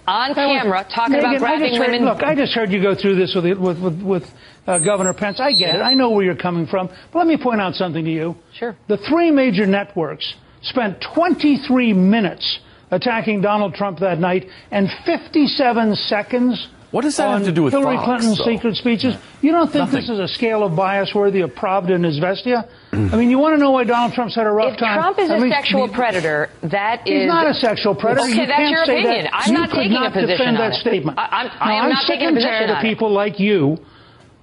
on 0.08 0.34
camera 0.34 0.86
talking 0.94 1.16
Megyn, 1.16 1.20
about 1.20 1.40
grabbing 1.40 1.76
heard, 1.76 1.80
women. 1.92 2.06
Look, 2.06 2.24
I 2.24 2.36
just 2.36 2.54
heard 2.54 2.72
you 2.72 2.82
go 2.82 2.94
through 2.96 3.16
this 3.16 3.34
with 3.36 3.58
with 3.58 3.80
with, 3.80 4.02
with 4.02 4.24
uh, 4.68 4.80
Governor 4.80 5.14
Pence. 5.14 5.40
I 5.40 5.54
get 5.54 5.76
it. 5.76 5.82
I 5.82 5.94
know 5.94 6.10
where 6.10 6.26
you're 6.26 6.36
coming 6.36 6.66
from. 6.68 6.88
But 7.12 7.20
let 7.20 7.28
me 7.28 7.38
point 7.38 7.62
out 7.62 7.76
something 7.76 8.04
to 8.04 8.12
you. 8.12 8.36
Sure. 8.58 8.76
The 8.88 8.98
three 8.98 9.32
major 9.32 9.66
networks 9.68 10.34
spent 10.64 11.04
23 11.14 11.94
minutes 11.94 12.60
attacking 12.92 13.42
Donald 13.42 13.74
Trump 13.76 14.00
that 14.00 14.20
night 14.20 14.48
and 14.72 14.90
57 15.06 15.96
seconds 15.96 16.68
What 16.96 17.04
does 17.04 17.18
that 17.18 17.28
have 17.30 17.44
to 17.44 17.52
do 17.52 17.64
with 17.64 17.74
Hillary 17.74 17.98
Fox, 17.98 18.06
Clinton's 18.06 18.38
though? 18.38 18.46
secret 18.46 18.76
speeches? 18.78 19.16
You 19.42 19.52
don't 19.52 19.68
think 19.70 19.84
Nothing. 19.92 20.00
this 20.00 20.10
is 20.10 20.18
a 20.18 20.30
scale 20.30 20.64
of 20.64 20.78
bias 20.78 21.14
worthy 21.14 21.42
of 21.42 21.50
Pravda 21.50 21.94
and 21.94 22.06
Izvestia? 22.06 22.70
Mm. 22.94 23.12
I 23.14 23.18
mean, 23.18 23.30
you 23.30 23.38
want 23.38 23.54
to 23.56 23.60
know 23.60 23.72
why 23.72 23.84
Donald 23.84 24.14
Trump's 24.14 24.34
had 24.34 24.48
a 24.48 24.50
rough 24.50 24.76
If 24.76 24.80
time? 24.80 24.98
Trump 25.02 25.20
is 25.20 25.30
At 25.30 25.40
a 25.40 25.42
least 25.42 25.56
sexual 25.58 25.90
predator, 25.90 26.50
that 26.64 27.06
is. 27.06 27.24
He's 27.24 27.28
not 27.28 27.48
a 27.48 27.54
sexual 27.54 27.96
predator. 27.96 28.22
Okay, 28.30 28.40
you 28.40 28.46
that's 28.48 28.58
can't 28.58 28.72
your 28.72 28.86
say 28.86 29.00
opinion. 29.02 29.24
That. 29.26 29.34
I'm 29.36 29.52
you 29.54 29.60
not 29.60 29.70
could 29.72 29.76
taking 29.76 29.92
not 29.92 30.08
a 30.08 30.12
position 30.12 30.38
defend 30.38 30.58
on 30.58 30.70
that 30.70 30.78
it. 30.78 30.80
statement. 30.80 31.20
I- 31.20 31.26
I'm- 31.26 31.52
I 31.60 31.68
Now, 31.68 31.76
am 31.80 31.84
I'm 31.84 31.90
not 31.90 32.00
sick 32.04 32.08
taking 32.08 32.24
a 32.24 32.28
and 32.30 32.38
position 32.38 32.52
tired 32.54 32.70
on 32.70 32.78
of 32.78 32.84
it. 32.86 32.88
people 32.88 33.12
like 33.12 33.40
you 33.42 33.78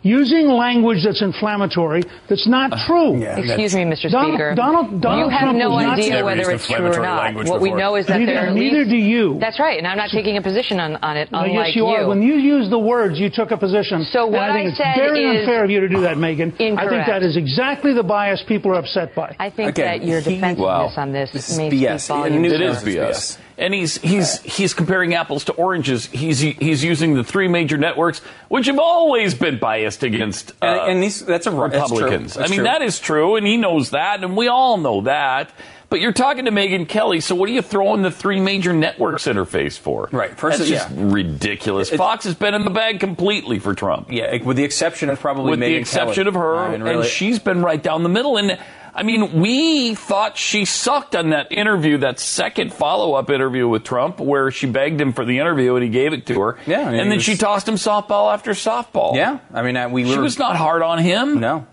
using 0.02 0.48
language 0.48 1.04
that's 1.04 1.22
inflammatory 1.22 2.02
that's 2.28 2.46
not 2.46 2.72
uh, 2.72 2.86
true. 2.86 3.22
Excuse 3.22 3.74
me, 3.74 3.82
Mr. 3.84 4.10
Donald- 4.10 4.34
Speaker. 4.34 4.54
Donald, 4.54 5.00
Donald 5.00 5.30
you 5.32 5.38
have 5.38 5.54
no 5.54 5.70
was 5.70 5.84
not- 5.84 5.98
idea 5.98 6.24
whether 6.24 6.50
it's 6.50 6.66
true 6.66 6.86
or 6.86 7.00
not. 7.00 7.34
What 7.46 7.60
we 7.60 7.72
know 7.72 7.96
is 7.96 8.06
that 8.06 8.18
neither, 8.18 8.32
there 8.32 8.46
are 8.48 8.54
neither 8.54 8.78
least- 8.78 8.90
do 8.90 8.96
you. 8.96 9.38
That's 9.40 9.58
right, 9.60 9.78
and 9.78 9.86
I'm 9.86 9.96
not 9.96 10.10
taking 10.10 10.36
a 10.36 10.42
position 10.42 10.80
on, 10.80 10.96
on 10.96 11.16
it, 11.16 11.30
No, 11.30 11.40
unlike 11.40 11.68
yes, 11.68 11.76
you, 11.76 11.86
are. 11.86 12.06
When 12.08 12.22
you 12.22 12.34
use 12.34 12.68
the 12.70 12.78
words, 12.78 13.18
you 13.18 13.30
took 13.30 13.50
a 13.50 13.56
position. 13.56 14.04
So 14.10 14.26
what 14.26 14.40
I 14.40 14.52
think 14.52 14.66
I 14.66 14.68
it's 14.70 14.78
said 14.78 14.94
very 14.96 15.24
is 15.24 15.40
unfair 15.40 15.64
of 15.64 15.70
you 15.70 15.80
to 15.80 15.88
do 15.88 16.00
that, 16.02 16.16
Megyn. 16.16 16.52
I 16.54 16.88
think 16.88 17.06
that 17.06 17.22
is 17.22 17.36
exactly 17.36 17.94
the 17.94 18.02
bias 18.02 18.42
people 18.46 18.72
are 18.72 18.78
upset 18.80 19.14
by. 19.14 19.36
I 19.38 19.50
think 19.50 19.70
Again, 19.70 20.00
that 20.00 20.06
your 20.06 20.20
he- 20.20 20.34
defensiveness 20.34 20.58
Wow. 20.96 21.02
on 21.02 21.12
this, 21.12 21.30
This 21.32 21.48
is 21.50 21.58
may 21.58 21.70
BS. 21.70 22.04
speak 22.04 22.16
volumes. 22.16 22.52
It 22.52 22.60
is 22.60 22.82
This 22.82 22.96
BS. 22.96 23.38
And 23.58 23.74
he's 23.74 23.98
he's 23.98 24.40
he's 24.42 24.72
comparing 24.74 25.14
apples 25.14 25.44
to 25.44 25.52
oranges. 25.52 26.06
He's 26.06 26.40
he's 26.40 26.82
using 26.82 27.14
the 27.14 27.22
three 27.24 27.48
major 27.48 27.76
networks, 27.76 28.20
which 28.48 28.66
have 28.66 28.78
always 28.78 29.34
been 29.34 29.58
biased 29.58 30.02
against 30.02 30.52
uh, 30.62 30.66
And- 30.66 30.92
and 30.92 31.02
these- 31.02 31.24
that's 31.24 31.46
a- 31.46 31.50
Republicans. 31.50 32.34
That's 32.34 32.48
I 32.48 32.50
mean, 32.50 32.60
true. 32.60 32.64
that 32.64 32.82
is 32.82 32.98
true, 32.98 33.36
and 33.36 33.46
he 33.46 33.56
knows 33.58 33.90
that, 33.90 34.24
and 34.24 34.36
we 34.36 34.48
all 34.48 34.78
know 34.78 35.02
that. 35.02 35.50
But 35.90 36.00
you're 36.00 36.12
talking 36.14 36.46
to 36.46 36.50
Megyn 36.50 36.88
Kelly, 36.88 37.20
so 37.20 37.34
what 37.34 37.50
are 37.50 37.52
you 37.52 37.60
throwing 37.60 38.00
the 38.00 38.10
three 38.10 38.40
major 38.40 38.72
networks 38.72 39.26
in 39.26 39.36
her 39.36 39.44
face 39.44 39.76
for? 39.76 40.08
Right. 40.10 40.30
First, 40.38 40.56
That's 40.56 40.70
just 40.70 40.90
yeah. 40.90 40.96
ridiculous. 41.12 41.90
Fox 41.90 42.24
has 42.24 42.34
been 42.34 42.54
in 42.54 42.64
the 42.64 42.70
bag 42.70 42.98
completely 42.98 43.58
for 43.58 43.74
Trump. 43.74 44.10
Yeah, 44.10 44.42
with 44.42 44.56
the 44.56 44.64
exception 44.64 45.10
of 45.10 45.20
probably 45.20 45.50
with 45.50 45.60
the 45.60 45.74
exception 45.74 46.24
Kelly. 46.24 46.28
of 46.28 46.34
her, 46.34 46.56
I 46.56 46.78
mean, 46.78 46.86
and 46.86 47.04
she's 47.04 47.38
been 47.38 47.60
right 47.60 47.82
down 47.82 48.02
the 48.04 48.08
middle. 48.08 48.38
And 48.38 48.58
I 48.94 49.02
mean, 49.04 49.40
we 49.40 49.94
thought 49.94 50.36
she 50.36 50.66
sucked 50.66 51.16
on 51.16 51.30
that 51.30 51.50
interview, 51.50 51.98
that 51.98 52.20
second 52.20 52.74
follow-up 52.74 53.30
interview 53.30 53.66
with 53.66 53.84
Trump, 53.84 54.20
where 54.20 54.50
she 54.50 54.66
begged 54.66 55.00
him 55.00 55.12
for 55.14 55.24
the 55.24 55.38
interview 55.38 55.74
and 55.76 55.82
he 55.82 55.88
gave 55.88 56.12
it 56.12 56.26
to 56.26 56.40
her. 56.40 56.58
Yeah, 56.66 56.88
and, 56.88 56.96
and 57.00 57.10
then 57.10 57.16
was- 57.16 57.24
she 57.24 57.36
tossed 57.36 57.66
him 57.66 57.76
softball 57.76 58.32
after 58.32 58.50
softball. 58.52 59.14
Yeah, 59.14 59.38
I 59.54 59.62
mean, 59.62 59.92
we 59.92 60.04
were 60.04 60.12
she 60.12 60.18
was 60.18 60.38
not 60.38 60.56
hard 60.56 60.82
on 60.82 60.98
him. 60.98 61.40
No. 61.40 61.66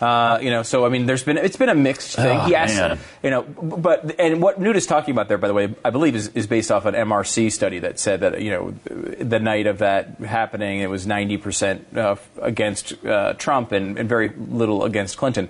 Uh, 0.00 0.38
you 0.42 0.50
know, 0.50 0.64
so 0.64 0.84
I 0.84 0.88
mean, 0.88 1.06
there's 1.06 1.22
been 1.22 1.38
it's 1.38 1.56
been 1.56 1.68
a 1.68 1.74
mixed 1.74 2.16
thing. 2.16 2.38
Oh, 2.40 2.46
yes, 2.48 2.76
man. 2.76 2.98
you 3.22 3.30
know, 3.30 3.42
but 3.42 4.18
and 4.18 4.42
what 4.42 4.60
Newt 4.60 4.74
is 4.74 4.86
talking 4.86 5.12
about 5.12 5.28
there, 5.28 5.38
by 5.38 5.46
the 5.46 5.54
way, 5.54 5.72
I 5.84 5.90
believe 5.90 6.16
is, 6.16 6.28
is 6.28 6.48
based 6.48 6.72
off 6.72 6.84
an 6.84 6.94
MRC 6.94 7.52
study 7.52 7.78
that 7.78 8.00
said 8.00 8.20
that 8.20 8.42
you 8.42 8.50
know 8.50 8.74
the 8.84 9.38
night 9.38 9.68
of 9.68 9.78
that 9.78 10.18
happening, 10.18 10.80
it 10.80 10.90
was 10.90 11.06
90 11.06 11.36
percent 11.36 11.96
uh, 11.96 12.16
against 12.42 13.04
uh, 13.06 13.34
Trump 13.34 13.70
and, 13.70 13.96
and 13.96 14.08
very 14.08 14.30
little 14.36 14.84
against 14.84 15.16
Clinton. 15.16 15.48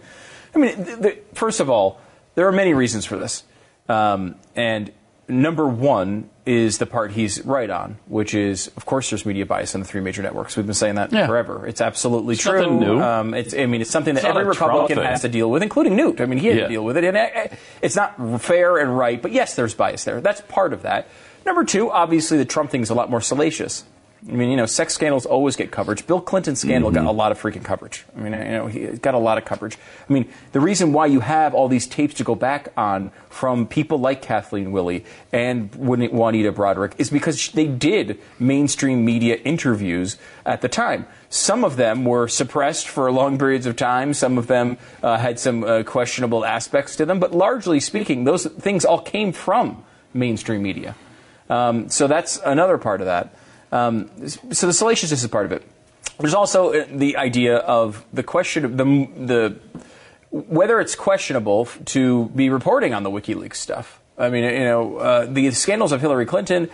I 0.54 0.58
mean, 0.58 0.84
th- 0.84 1.00
th- 1.02 1.18
first 1.34 1.60
of 1.60 1.68
all, 1.70 2.00
there 2.34 2.46
are 2.48 2.52
many 2.52 2.74
reasons 2.74 3.04
for 3.04 3.16
this, 3.16 3.44
um, 3.88 4.36
and 4.56 4.92
number 5.28 5.66
one 5.66 6.28
is 6.46 6.76
the 6.78 6.84
part 6.86 7.12
he's 7.12 7.42
right 7.46 7.70
on, 7.70 7.96
which 8.06 8.34
is, 8.34 8.66
of 8.76 8.84
course, 8.84 9.08
there's 9.08 9.24
media 9.24 9.46
bias 9.46 9.74
in 9.74 9.80
the 9.80 9.86
three 9.86 10.02
major 10.02 10.22
networks. 10.22 10.56
We've 10.56 10.66
been 10.66 10.74
saying 10.74 10.96
that 10.96 11.10
Yeah. 11.12 11.26
forever. 11.26 11.66
It's 11.66 11.80
absolutely 11.80 12.34
It's 12.34 12.42
true. 12.42 12.60
nothing 12.60 12.80
new. 12.80 13.00
Um, 13.00 13.32
it's, 13.32 13.54
I 13.54 13.64
mean, 13.64 13.80
it's 13.80 13.90
something 13.90 14.14
that 14.14 14.20
It's 14.24 14.28
every 14.28 14.44
Republican 14.44 14.98
has 14.98 15.22
to 15.22 15.28
deal 15.30 15.50
with, 15.50 15.62
including 15.62 15.96
Newt. 15.96 16.20
I 16.20 16.26
mean, 16.26 16.38
he 16.38 16.48
had 16.48 16.56
Yeah. 16.58 16.62
to 16.64 16.68
deal 16.68 16.84
with 16.84 16.98
it, 16.98 17.04
and 17.04 17.16
uh, 17.16 17.28
it's 17.80 17.96
not 17.96 18.42
fair 18.42 18.76
and 18.76 18.96
right. 18.98 19.20
But 19.22 19.32
yes, 19.32 19.54
there's 19.54 19.72
bias 19.74 20.04
there. 20.04 20.20
That's 20.20 20.42
part 20.42 20.74
of 20.74 20.82
that. 20.82 21.08
Number 21.46 21.64
two, 21.64 21.90
obviously, 21.90 22.36
the 22.36 22.44
Trump 22.44 22.70
thing 22.70 22.82
is 22.82 22.90
a 22.90 22.94
lot 22.94 23.08
more 23.10 23.22
salacious. 23.22 23.84
I 24.26 24.32
mean, 24.32 24.50
you 24.50 24.56
know, 24.56 24.64
sex 24.64 24.94
scandals 24.94 25.26
always 25.26 25.54
get 25.54 25.70
coverage. 25.70 26.06
Bill 26.06 26.20
Clinton's 26.20 26.60
scandal 26.60 26.90
got 26.90 27.04
a 27.04 27.10
lot 27.10 27.30
of 27.30 27.38
freaking 27.38 27.62
coverage. 27.62 28.06
I 28.16 28.20
mean, 28.20 28.32
you 28.32 28.38
know, 28.38 28.66
he 28.68 28.86
got 28.96 29.12
a 29.12 29.18
lot 29.18 29.36
of 29.36 29.44
coverage. 29.44 29.76
I 30.08 30.12
mean, 30.12 30.30
the 30.52 30.60
reason 30.60 30.94
why 30.94 31.06
you 31.06 31.20
have 31.20 31.52
all 31.52 31.68
these 31.68 31.86
tapes 31.86 32.14
to 32.14 32.24
go 32.24 32.34
back 32.34 32.72
on 32.74 33.12
from 33.28 33.66
people 33.66 33.98
like 33.98 34.22
Kathleen 34.22 34.72
Willey 34.72 35.04
and 35.30 35.74
Juanita 35.74 36.52
Broaddrick 36.52 36.94
is 36.96 37.10
because 37.10 37.50
they 37.50 37.66
did 37.66 38.18
mainstream 38.38 39.04
media 39.04 39.36
interviews 39.36 40.16
at 40.46 40.62
the 40.62 40.70
time. 40.70 41.06
Some 41.28 41.62
of 41.62 41.76
them 41.76 42.06
were 42.06 42.26
suppressed 42.26 42.88
for 42.88 43.12
long 43.12 43.36
periods 43.38 43.66
of 43.66 43.76
time. 43.76 44.14
Some 44.14 44.38
of 44.38 44.46
them 44.46 44.78
uh, 45.02 45.18
had 45.18 45.38
some 45.38 45.64
uh, 45.64 45.82
questionable 45.82 46.46
aspects 46.46 46.96
to 46.96 47.04
them. 47.04 47.20
But 47.20 47.32
largely 47.34 47.78
speaking, 47.78 48.24
those 48.24 48.46
things 48.46 48.86
all 48.86 49.02
came 49.02 49.32
from 49.32 49.84
mainstream 50.14 50.62
media. 50.62 50.94
Um, 51.50 51.90
so 51.90 52.06
that's 52.06 52.40
another 52.42 52.78
part 52.78 53.02
of 53.02 53.06
that. 53.06 53.34
Um, 53.74 54.08
so 54.28 54.68
the 54.68 54.72
salaciousness 54.72 55.24
is 55.24 55.26
part 55.26 55.46
of 55.46 55.52
it. 55.52 55.64
There's 56.20 56.34
also 56.34 56.72
uh, 56.72 56.86
the 56.88 57.16
idea 57.16 57.56
of 57.56 58.04
the 58.12 58.22
question 58.22 58.64
of 58.64 58.76
the 58.76 58.84
the 58.84 59.56
whether 60.30 60.80
it's 60.80 60.94
questionable 60.94 61.66
to 61.86 62.26
be 62.26 62.50
reporting 62.50 62.94
on 62.94 63.02
the 63.02 63.10
WikiLeaks 63.10 63.56
stuff. 63.56 64.00
I 64.16 64.30
mean, 64.30 64.44
you 64.44 64.64
know, 64.64 64.96
uh, 64.98 65.26
the 65.26 65.50
scandals 65.50 65.90
of 65.90 66.00
Hillary 66.00 66.24
Clinton, 66.24 66.70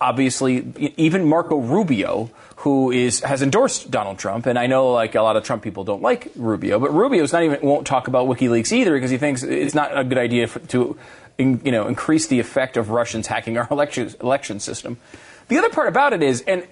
obviously, 0.00 0.72
even 0.96 1.28
Marco 1.28 1.58
Rubio, 1.58 2.30
who 2.56 2.90
is 2.90 3.20
has 3.20 3.42
endorsed 3.42 3.90
Donald 3.90 4.18
Trump, 4.18 4.46
and 4.46 4.58
I 4.58 4.66
know 4.66 4.90
like 4.90 5.14
a 5.14 5.20
lot 5.20 5.36
of 5.36 5.44
Trump 5.44 5.62
people 5.62 5.84
don't 5.84 6.00
like 6.00 6.32
Rubio, 6.34 6.78
but 6.78 6.94
Rubio's 6.94 7.34
not 7.34 7.42
even 7.42 7.60
won't 7.60 7.86
talk 7.86 8.08
about 8.08 8.26
WikiLeaks 8.26 8.72
either 8.72 8.94
because 8.94 9.10
he 9.10 9.18
thinks 9.18 9.42
it's 9.42 9.74
not 9.74 9.96
a 9.96 10.02
good 10.02 10.18
idea 10.18 10.46
for, 10.46 10.60
to, 10.60 10.96
in, 11.36 11.60
you 11.62 11.72
know, 11.72 11.88
increase 11.88 12.26
the 12.28 12.40
effect 12.40 12.78
of 12.78 12.88
Russians 12.88 13.26
hacking 13.26 13.58
our 13.58 13.68
election 13.70 14.14
election 14.22 14.60
system. 14.60 14.96
The 15.48 15.58
other 15.58 15.70
part 15.70 15.88
about 15.88 16.12
it 16.12 16.22
is, 16.22 16.42
and 16.42 16.66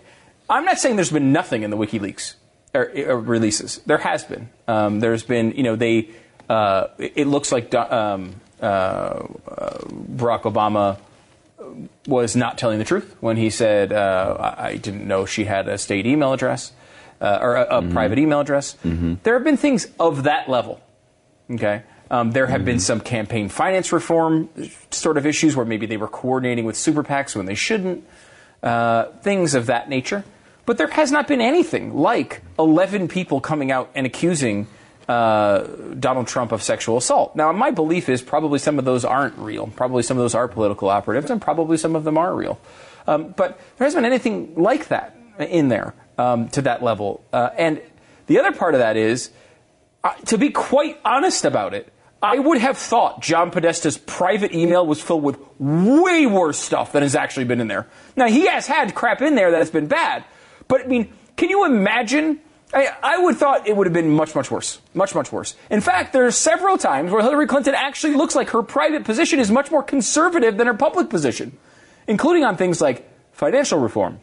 I'm 0.48 0.64
not 0.64 0.78
saying 0.78 0.96
there's 0.96 1.12
been 1.12 1.32
nothing 1.32 1.62
in 1.62 1.70
the 1.70 1.76
WikiLeaks 1.76 2.34
er, 2.74 2.92
er, 2.96 3.16
releases. 3.18 3.78
There 3.86 3.98
has 3.98 4.24
been. 4.24 4.48
Um, 4.66 5.00
there's 5.00 5.22
been, 5.22 5.52
you 5.52 5.62
know, 5.62 5.76
they. 5.76 6.10
Uh, 6.48 6.88
it 6.98 7.28
looks 7.28 7.52
like 7.52 7.72
um, 7.74 8.34
uh, 8.60 8.64
uh, 8.64 9.78
Barack 9.86 10.42
Obama 10.42 10.98
was 12.06 12.34
not 12.34 12.58
telling 12.58 12.78
the 12.78 12.84
truth 12.84 13.14
when 13.20 13.36
he 13.36 13.50
said, 13.50 13.92
uh, 13.92 14.54
I 14.58 14.76
didn't 14.76 15.06
know 15.06 15.26
she 15.26 15.44
had 15.44 15.68
a 15.68 15.78
state 15.78 16.06
email 16.06 16.32
address 16.32 16.72
uh, 17.20 17.38
or 17.40 17.54
a, 17.54 17.78
a 17.78 17.82
private 17.82 18.18
email 18.18 18.40
address. 18.40 18.76
There 19.22 19.34
have 19.34 19.44
been 19.44 19.56
things 19.56 19.86
of 20.00 20.24
that 20.24 20.48
level. 20.48 20.80
Okay. 21.50 21.82
Um, 22.10 22.32
there 22.32 22.46
have 22.46 22.64
been 22.64 22.80
some 22.80 23.00
campaign 23.00 23.48
finance 23.48 23.92
reform 23.92 24.48
sort 24.90 25.16
of 25.16 25.26
issues 25.26 25.54
where 25.54 25.64
maybe 25.64 25.86
they 25.86 25.96
were 25.96 26.08
coordinating 26.08 26.64
with 26.64 26.76
super 26.76 27.04
PACs 27.04 27.36
when 27.36 27.46
they 27.46 27.54
shouldn't, 27.54 28.04
uh, 28.62 29.04
things 29.22 29.54
of 29.54 29.66
that 29.66 29.88
nature. 29.88 30.24
But 30.66 30.78
there 30.78 30.88
has 30.88 31.10
not 31.10 31.26
been 31.26 31.40
anything 31.40 31.96
like 31.96 32.42
11 32.58 33.08
people 33.08 33.40
coming 33.40 33.72
out 33.72 33.90
and 33.94 34.06
accusing 34.06 34.66
uh, 35.08 35.66
Donald 35.98 36.28
Trump 36.28 36.52
of 36.52 36.62
sexual 36.62 36.96
assault. 36.96 37.34
Now, 37.34 37.50
my 37.50 37.72
belief 37.72 38.08
is 38.08 38.22
probably 38.22 38.60
some 38.60 38.78
of 38.78 38.84
those 38.84 39.04
aren't 39.04 39.36
real. 39.38 39.66
Probably 39.66 40.04
some 40.04 40.16
of 40.16 40.22
those 40.22 40.34
are 40.36 40.46
political 40.46 40.88
operatives, 40.88 41.30
and 41.30 41.42
probably 41.42 41.76
some 41.76 41.96
of 41.96 42.04
them 42.04 42.16
are 42.16 42.32
real. 42.32 42.60
Um, 43.08 43.34
but 43.36 43.58
there 43.76 43.86
hasn't 43.86 44.02
been 44.02 44.12
anything 44.12 44.54
like 44.54 44.88
that 44.88 45.16
in 45.40 45.68
there 45.68 45.94
um, 46.16 46.48
to 46.50 46.62
that 46.62 46.82
level. 46.82 47.24
Uh, 47.32 47.50
and 47.58 47.80
the 48.26 48.38
other 48.38 48.52
part 48.52 48.74
of 48.74 48.80
that 48.80 48.96
is, 48.96 49.30
uh, 50.04 50.14
to 50.26 50.38
be 50.38 50.50
quite 50.50 51.00
honest 51.04 51.44
about 51.44 51.74
it, 51.74 51.92
I 52.22 52.38
would 52.38 52.58
have 52.58 52.76
thought 52.76 53.22
John 53.22 53.50
Podesta's 53.50 53.96
private 53.96 54.52
email 54.52 54.86
was 54.86 55.00
filled 55.00 55.22
with 55.22 55.38
way 55.58 56.26
worse 56.26 56.58
stuff 56.58 56.92
than 56.92 57.02
has 57.02 57.14
actually 57.14 57.44
been 57.44 57.60
in 57.60 57.68
there. 57.68 57.86
Now, 58.14 58.28
he 58.28 58.46
has 58.46 58.66
had 58.66 58.94
crap 58.94 59.22
in 59.22 59.34
there 59.36 59.50
that 59.50 59.58
has 59.58 59.70
been 59.70 59.86
bad, 59.86 60.24
but 60.68 60.82
I 60.82 60.86
mean, 60.86 61.12
can 61.36 61.48
you 61.48 61.64
imagine? 61.64 62.40
I, 62.72 62.88
I 63.02 63.18
would 63.18 63.36
thought 63.36 63.66
it 63.66 63.74
would 63.76 63.86
have 63.86 63.94
been 63.94 64.10
much, 64.10 64.34
much 64.34 64.50
worse. 64.50 64.80
Much, 64.94 65.14
much 65.14 65.32
worse. 65.32 65.56
In 65.70 65.80
fact, 65.80 66.12
there 66.12 66.26
are 66.26 66.30
several 66.30 66.76
times 66.78 67.10
where 67.10 67.22
Hillary 67.22 67.46
Clinton 67.46 67.74
actually 67.74 68.14
looks 68.14 68.36
like 68.36 68.50
her 68.50 68.62
private 68.62 69.04
position 69.04 69.40
is 69.40 69.50
much 69.50 69.70
more 69.70 69.82
conservative 69.82 70.56
than 70.56 70.66
her 70.66 70.74
public 70.74 71.08
position, 71.08 71.56
including 72.06 72.44
on 72.44 72.56
things 72.56 72.80
like 72.80 73.08
financial 73.32 73.80
reform, 73.80 74.20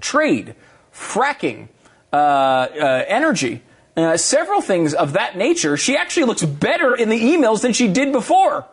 trade, 0.00 0.54
fracking, 0.94 1.68
uh, 2.12 2.16
uh, 2.16 3.04
energy, 3.08 3.62
uh, 3.96 4.16
several 4.16 4.60
things 4.60 4.94
of 4.94 5.14
that 5.14 5.36
nature. 5.36 5.76
She 5.76 5.96
actually 5.96 6.24
looks 6.24 6.44
better 6.44 6.94
in 6.94 7.08
the 7.08 7.20
emails 7.20 7.62
than 7.62 7.72
she 7.72 7.88
did 7.88 8.12
before. 8.12 8.66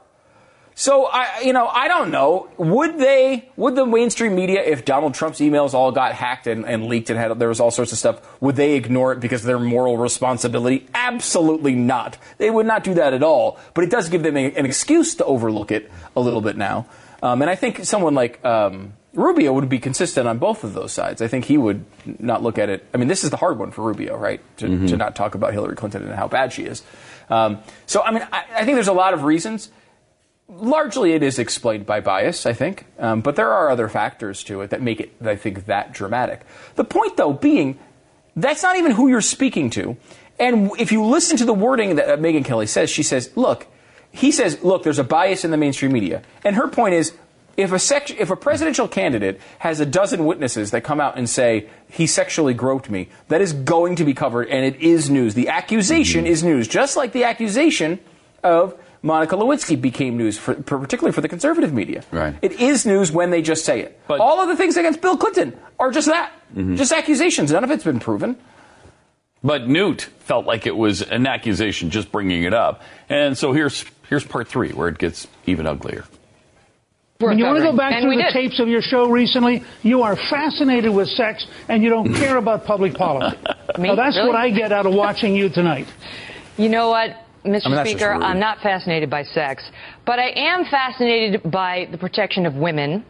So 0.80 1.08
I, 1.08 1.42
you 1.42 1.52
know, 1.52 1.68
I 1.68 1.90
don't 1.90 2.10
know. 2.10 2.50
Would 2.58 3.00
they? 3.00 3.50
Would 3.58 3.76
the 3.76 3.86
mainstream 3.86 4.34
media, 4.34 4.64
if 4.64 4.86
Donald 4.86 5.14
Trump's 5.14 5.42
emails 5.42 5.74
all 5.74 5.92
got 5.92 6.14
hacked 6.14 6.48
and, 6.48 6.66
and 6.66 6.86
leaked 6.86 7.10
and 7.10 7.20
had 7.20 7.38
there 7.38 7.50
was 7.50 7.60
all 7.60 7.70
sorts 7.70 7.92
of 7.92 7.98
stuff, 7.98 8.42
would 8.42 8.56
they 8.56 8.76
ignore 8.76 9.12
it 9.12 9.20
because 9.20 9.42
of 9.42 9.48
their 9.48 9.60
moral 9.60 9.98
responsibility? 9.98 10.88
Absolutely 10.94 11.76
not. 11.76 12.18
They 12.38 12.50
would 12.50 12.66
not 12.66 12.86
do 12.86 12.94
that 12.94 13.14
at 13.14 13.24
all. 13.24 13.60
But 13.74 13.84
it 13.84 13.90
does 13.90 14.08
give 14.08 14.24
them 14.24 14.38
a, 14.38 14.54
an 14.54 14.66
excuse 14.66 15.16
to 15.16 15.26
overlook 15.26 15.74
it 15.74 15.92
a 16.16 16.22
little 16.22 16.40
bit 16.40 16.56
now. 16.56 16.86
Um, 17.22 17.42
and 17.42 17.52
I 17.52 17.56
think 17.56 17.84
someone 17.84 18.16
like 18.16 18.44
um, 18.46 18.94
Rubio 19.14 19.54
would 19.54 19.70
be 19.70 19.80
consistent 19.80 20.28
on 20.28 20.38
both 20.38 20.64
of 20.64 20.74
those 20.74 20.94
sides. 20.94 21.22
I 21.22 21.28
think 21.28 21.46
he 21.46 21.58
would 21.58 21.86
not 22.20 22.44
look 22.44 22.58
at 22.60 22.70
it. 22.70 22.86
I 22.94 22.98
mean, 22.98 23.08
this 23.08 23.24
is 23.24 23.32
the 23.32 23.38
hard 23.38 23.58
one 23.58 23.72
for 23.72 23.84
Rubio, 23.84 24.16
right? 24.16 24.42
To, 24.58 24.88
to 24.88 24.98
not 24.98 25.16
talk 25.16 25.36
about 25.36 25.54
Hillary 25.54 25.76
Clinton 25.76 26.04
and 26.04 26.14
how 26.14 26.28
bad 26.28 26.54
she 26.54 26.64
is. 26.64 26.84
Um, 27.30 27.60
so, 27.86 28.04
I 28.04 28.12
mean, 28.12 28.28
I, 28.32 28.46
I 28.56 28.66
think 28.66 28.76
there's 28.76 28.88
a 28.88 28.94
lot 28.94 29.14
of 29.14 29.24
reasons 29.24 29.70
largely 30.50 31.14
it 31.14 31.24
is 31.24 31.40
explained 31.40 31.86
by 31.86 32.00
bias, 32.00 32.46
I 32.46 32.54
think, 32.54 32.86
um, 32.98 33.22
but 33.22 33.36
there 33.36 33.52
are 33.52 33.70
other 33.70 33.88
factors 33.88 34.44
to 34.46 34.62
it 34.62 34.72
that 34.72 34.82
make 34.82 35.00
it, 35.00 35.14
I 35.24 35.36
think, 35.36 35.68
that 35.68 35.94
dramatic. 35.94 36.42
The 36.76 36.84
point, 36.84 37.18
though, 37.18 37.34
being 37.34 37.78
that's 38.36 38.64
not 38.64 38.78
even 38.78 38.92
who 38.92 39.08
you're 39.10 39.22
speaking 39.22 39.70
to. 39.72 39.98
And 40.40 40.72
if 40.80 40.92
you 40.92 41.04
listen 41.04 41.38
to 41.38 41.46
the 41.46 41.54
wording 41.54 41.96
that 41.96 42.10
uh, 42.10 42.18
Megyn 42.18 42.46
Kelly 42.46 42.68
says, 42.68 42.90
she 42.90 43.04
says, 43.04 43.30
look, 43.36 43.68
he 44.12 44.32
says, 44.32 44.64
look, 44.64 44.84
there's 44.84 45.00
a 45.00 45.04
bias 45.04 45.44
in 45.44 45.52
the 45.52 45.58
mainstream 45.58 45.92
media. 45.92 46.24
And 46.44 46.56
her 46.56 46.68
point 46.68 46.94
is, 46.94 47.14
if 47.60 47.72
a, 47.72 47.80
sex, 47.80 48.12
if 48.18 48.30
a 48.32 48.36
presidential 48.36 48.88
candidate 48.88 49.40
has 49.60 49.80
a 49.80 49.86
dozen 49.86 50.26
witnesses 50.26 50.72
that 50.72 50.82
come 50.84 51.00
out 51.02 51.18
and 51.18 51.30
say 51.30 51.70
he 51.92 52.08
sexually 52.08 52.54
groped 52.54 52.90
me, 52.90 53.10
that 53.28 53.42
is 53.42 53.54
going 53.54 53.96
to 53.98 54.06
be 54.06 54.14
covered, 54.14 54.48
and 54.48 54.66
it 54.66 54.78
is 54.82 55.10
news. 55.10 55.34
The 55.34 55.50
accusation 55.50 56.24
Mm-hmm. 56.24 56.32
is 56.34 56.44
news, 56.44 56.68
just 56.68 56.96
like 56.98 57.12
the 57.12 57.26
accusation 57.26 58.00
of 58.44 58.74
Monica 59.02 59.36
Lewinsky 59.36 59.80
became 59.80 60.18
news, 60.18 60.38
for, 60.38 60.56
particularly 60.56 61.14
for 61.14 61.22
the 61.22 61.30
conservative 61.30 61.74
media. 61.74 62.04
Right. 62.12 62.36
It 62.42 62.54
is 62.60 62.86
news 62.86 63.12
when 63.12 63.30
they 63.30 63.42
just 63.42 63.64
say 63.66 63.82
it. 63.82 64.00
But- 64.08 64.20
All 64.20 64.42
of 64.42 64.48
the 64.50 64.56
things 64.56 64.76
against 64.78 65.02
Bill 65.02 65.18
Clinton 65.18 65.58
are 65.80 65.92
just 65.92 66.08
that, 66.08 66.32
Mm-hmm. 66.56 66.76
just 66.78 66.92
accusations. 66.92 67.52
None 67.52 67.64
of 67.64 67.72
it's 67.72 67.84
been 67.84 68.00
proven. 68.00 68.36
But 69.44 69.68
Newt 69.70 70.02
felt 70.20 70.46
like 70.46 70.66
it 70.68 70.76
was 70.76 71.02
an 71.02 71.28
accusation 71.28 71.92
just 71.92 72.12
bringing 72.12 72.44
it 72.44 72.54
up. 72.54 72.82
And 73.08 73.38
so 73.38 73.54
here's 73.54 73.86
here's 74.10 74.26
part 74.26 74.48
three 74.48 74.72
where 74.72 74.88
it 74.90 74.98
gets 74.98 75.28
even 75.46 75.66
uglier. 75.68 76.04
When 77.22 77.38
you 77.38 77.44
want 77.44 77.58
to 77.58 77.64
go 77.64 77.76
back 77.76 77.92
And 77.96 78.04
through 78.04 78.16
the 78.16 78.24
did. 78.24 78.32
tapes 78.32 78.60
of 78.62 78.70
your 78.70 78.82
show 78.82 79.10
recently, 79.10 79.62
you 79.84 80.04
are 80.04 80.16
fascinated 80.16 80.94
with 80.96 81.10
sex 81.10 81.46
and 81.68 81.84
you 81.84 81.90
don't 81.90 82.14
care 82.22 82.38
about 82.38 82.64
public 82.64 82.94
policy. 82.94 83.36
Me? 83.78 83.90
Now, 83.90 83.96
that's 83.96 84.16
Really? 84.16 84.30
what 84.30 84.38
I 84.38 84.50
get 84.52 84.72
out 84.72 84.86
of 84.86 84.94
watching 84.94 85.36
you 85.36 85.50
tonight. 85.50 85.86
You 86.56 86.70
know 86.70 86.88
what, 86.90 87.18
Mr. 87.44 87.66
I 87.66 87.84
mean, 87.84 87.86
Speaker? 87.88 88.14
I'm 88.14 88.40
not 88.40 88.60
fascinated 88.62 89.10
by 89.10 89.24
sex, 89.24 89.70
but 90.06 90.18
I 90.18 90.30
am 90.30 90.64
fascinated 90.72 91.52
by 91.52 91.90
the 91.92 91.98
protection 91.98 92.46
of 92.46 92.56
women 92.56 93.04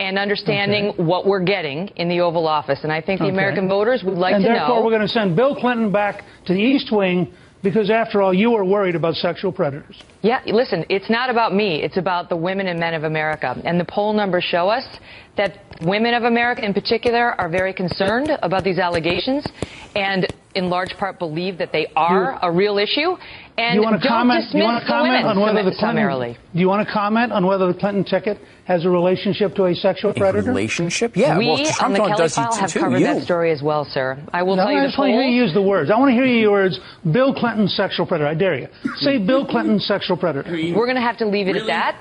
and 0.00 0.18
understanding 0.18 0.94
what 0.96 1.26
we're 1.26 1.44
getting 1.44 1.88
in 1.96 2.08
the 2.08 2.20
Oval 2.20 2.48
Office. 2.48 2.78
And 2.82 2.90
I 2.90 3.02
think 3.02 3.18
the 3.20 3.26
Okay. 3.26 3.34
American 3.34 3.68
voters 3.68 4.02
would 4.04 4.16
like 4.16 4.36
and 4.36 4.42
to 4.44 4.48
therefore, 4.48 4.78
know. 4.78 4.84
we're 4.86 4.90
going 4.90 5.02
to 5.06 5.08
send 5.08 5.36
Bill 5.36 5.54
Clinton 5.54 5.92
back 5.92 6.24
to 6.46 6.54
the 6.54 6.60
East 6.60 6.90
Wing 6.90 7.30
because, 7.64 7.90
after 7.90 8.22
all, 8.22 8.32
you 8.32 8.54
are 8.54 8.64
worried 8.64 8.94
about 8.94 9.16
sexual 9.16 9.50
predators. 9.50 10.00
Yeah, 10.22 10.40
listen, 10.46 10.84
it's 10.88 11.10
not 11.10 11.30
about 11.30 11.54
me. 11.54 11.82
It's 11.82 11.96
about 11.96 12.28
the 12.28 12.36
women 12.36 12.68
and 12.68 12.78
men 12.78 12.94
of 12.94 13.02
America. 13.02 13.60
And 13.64 13.80
the 13.80 13.84
poll 13.86 14.12
numbers 14.12 14.44
show 14.44 14.68
us 14.68 14.86
that 15.36 15.58
women 15.80 16.14
of 16.14 16.22
America 16.22 16.64
in 16.64 16.74
particular 16.74 17.32
are 17.40 17.48
very 17.48 17.72
concerned 17.72 18.30
about 18.42 18.62
these 18.62 18.78
allegations 18.78 19.44
and 19.96 20.26
in 20.54 20.70
large 20.70 20.96
part 20.96 21.18
believe 21.18 21.58
that 21.58 21.72
they 21.72 21.86
are 21.96 22.32
You- 22.42 22.48
a 22.48 22.50
real 22.50 22.78
issue. 22.78 23.16
And 23.56 23.74
do 23.74 23.78
you 23.78 23.82
want 23.82 24.00
to 24.02 24.08
don't 24.08 24.16
comment? 24.18 24.40
dismiss 24.40 24.54
you 24.60 24.64
want 24.64 24.80
to 24.80 24.84
the 24.86 24.92
comment 24.92 25.12
women 25.24 25.26
on 25.36 25.40
whether 25.42 25.54
the 25.58 25.62
Clinton? 25.70 25.78
summarily. 25.80 26.36
Do 26.54 26.60
you 26.60 26.68
want 26.68 26.86
to 26.86 26.92
comment 26.92 27.32
on 27.32 27.46
whether 27.46 27.66
the 27.68 27.74
Clinton 27.78 28.02
ticket 28.04 28.38
has 28.64 28.84
a 28.84 28.90
relationship 28.90 29.54
to 29.56 29.66
a 29.66 29.74
sexual 29.74 30.12
predator? 30.12 30.48
Relationship? 30.48 31.16
Yeah. 31.16 31.38
we 31.38 31.46
well, 31.46 31.58
on 31.80 31.92
the 31.92 31.98
don't 31.98 32.08
Kelly 32.08 32.18
does 32.18 32.34
file 32.34 32.52
have 32.54 32.70
too. 32.70 32.80
covered 32.80 32.98
you. 32.98 33.06
that 33.06 33.22
story 33.22 33.52
as 33.52 33.62
well, 33.62 33.84
sir. 33.84 34.18
I 34.32 34.42
will 34.42 34.56
No, 34.56 34.64
tell 34.64 34.72
you 34.72 34.78
I 34.78 34.82
the 34.82 34.86
just 34.88 34.98
want 34.98 35.10
to 35.10 35.12
hear 35.12 35.22
you 35.22 35.42
use 35.42 35.54
the 35.54 35.62
words. 35.62 35.90
I 35.90 35.98
want 35.98 36.08
to 36.10 36.14
hear 36.14 36.24
you 36.24 36.50
words. 36.50 36.80
Bill 37.10 37.32
Clinton, 37.34 37.68
sexual 37.68 38.06
predator. 38.06 38.28
I 38.28 38.34
dare 38.34 38.56
you. 38.58 38.68
Say 38.96 39.18
Bill 39.18 39.46
Clinton, 39.46 39.78
sexual 39.78 40.16
predator. 40.16 40.50
We're 40.50 40.86
going 40.86 40.96
to 40.96 41.00
have 41.02 41.18
to 41.18 41.26
leave 41.26 41.46
it 41.48 41.56
at 41.56 41.66
that, 41.66 41.96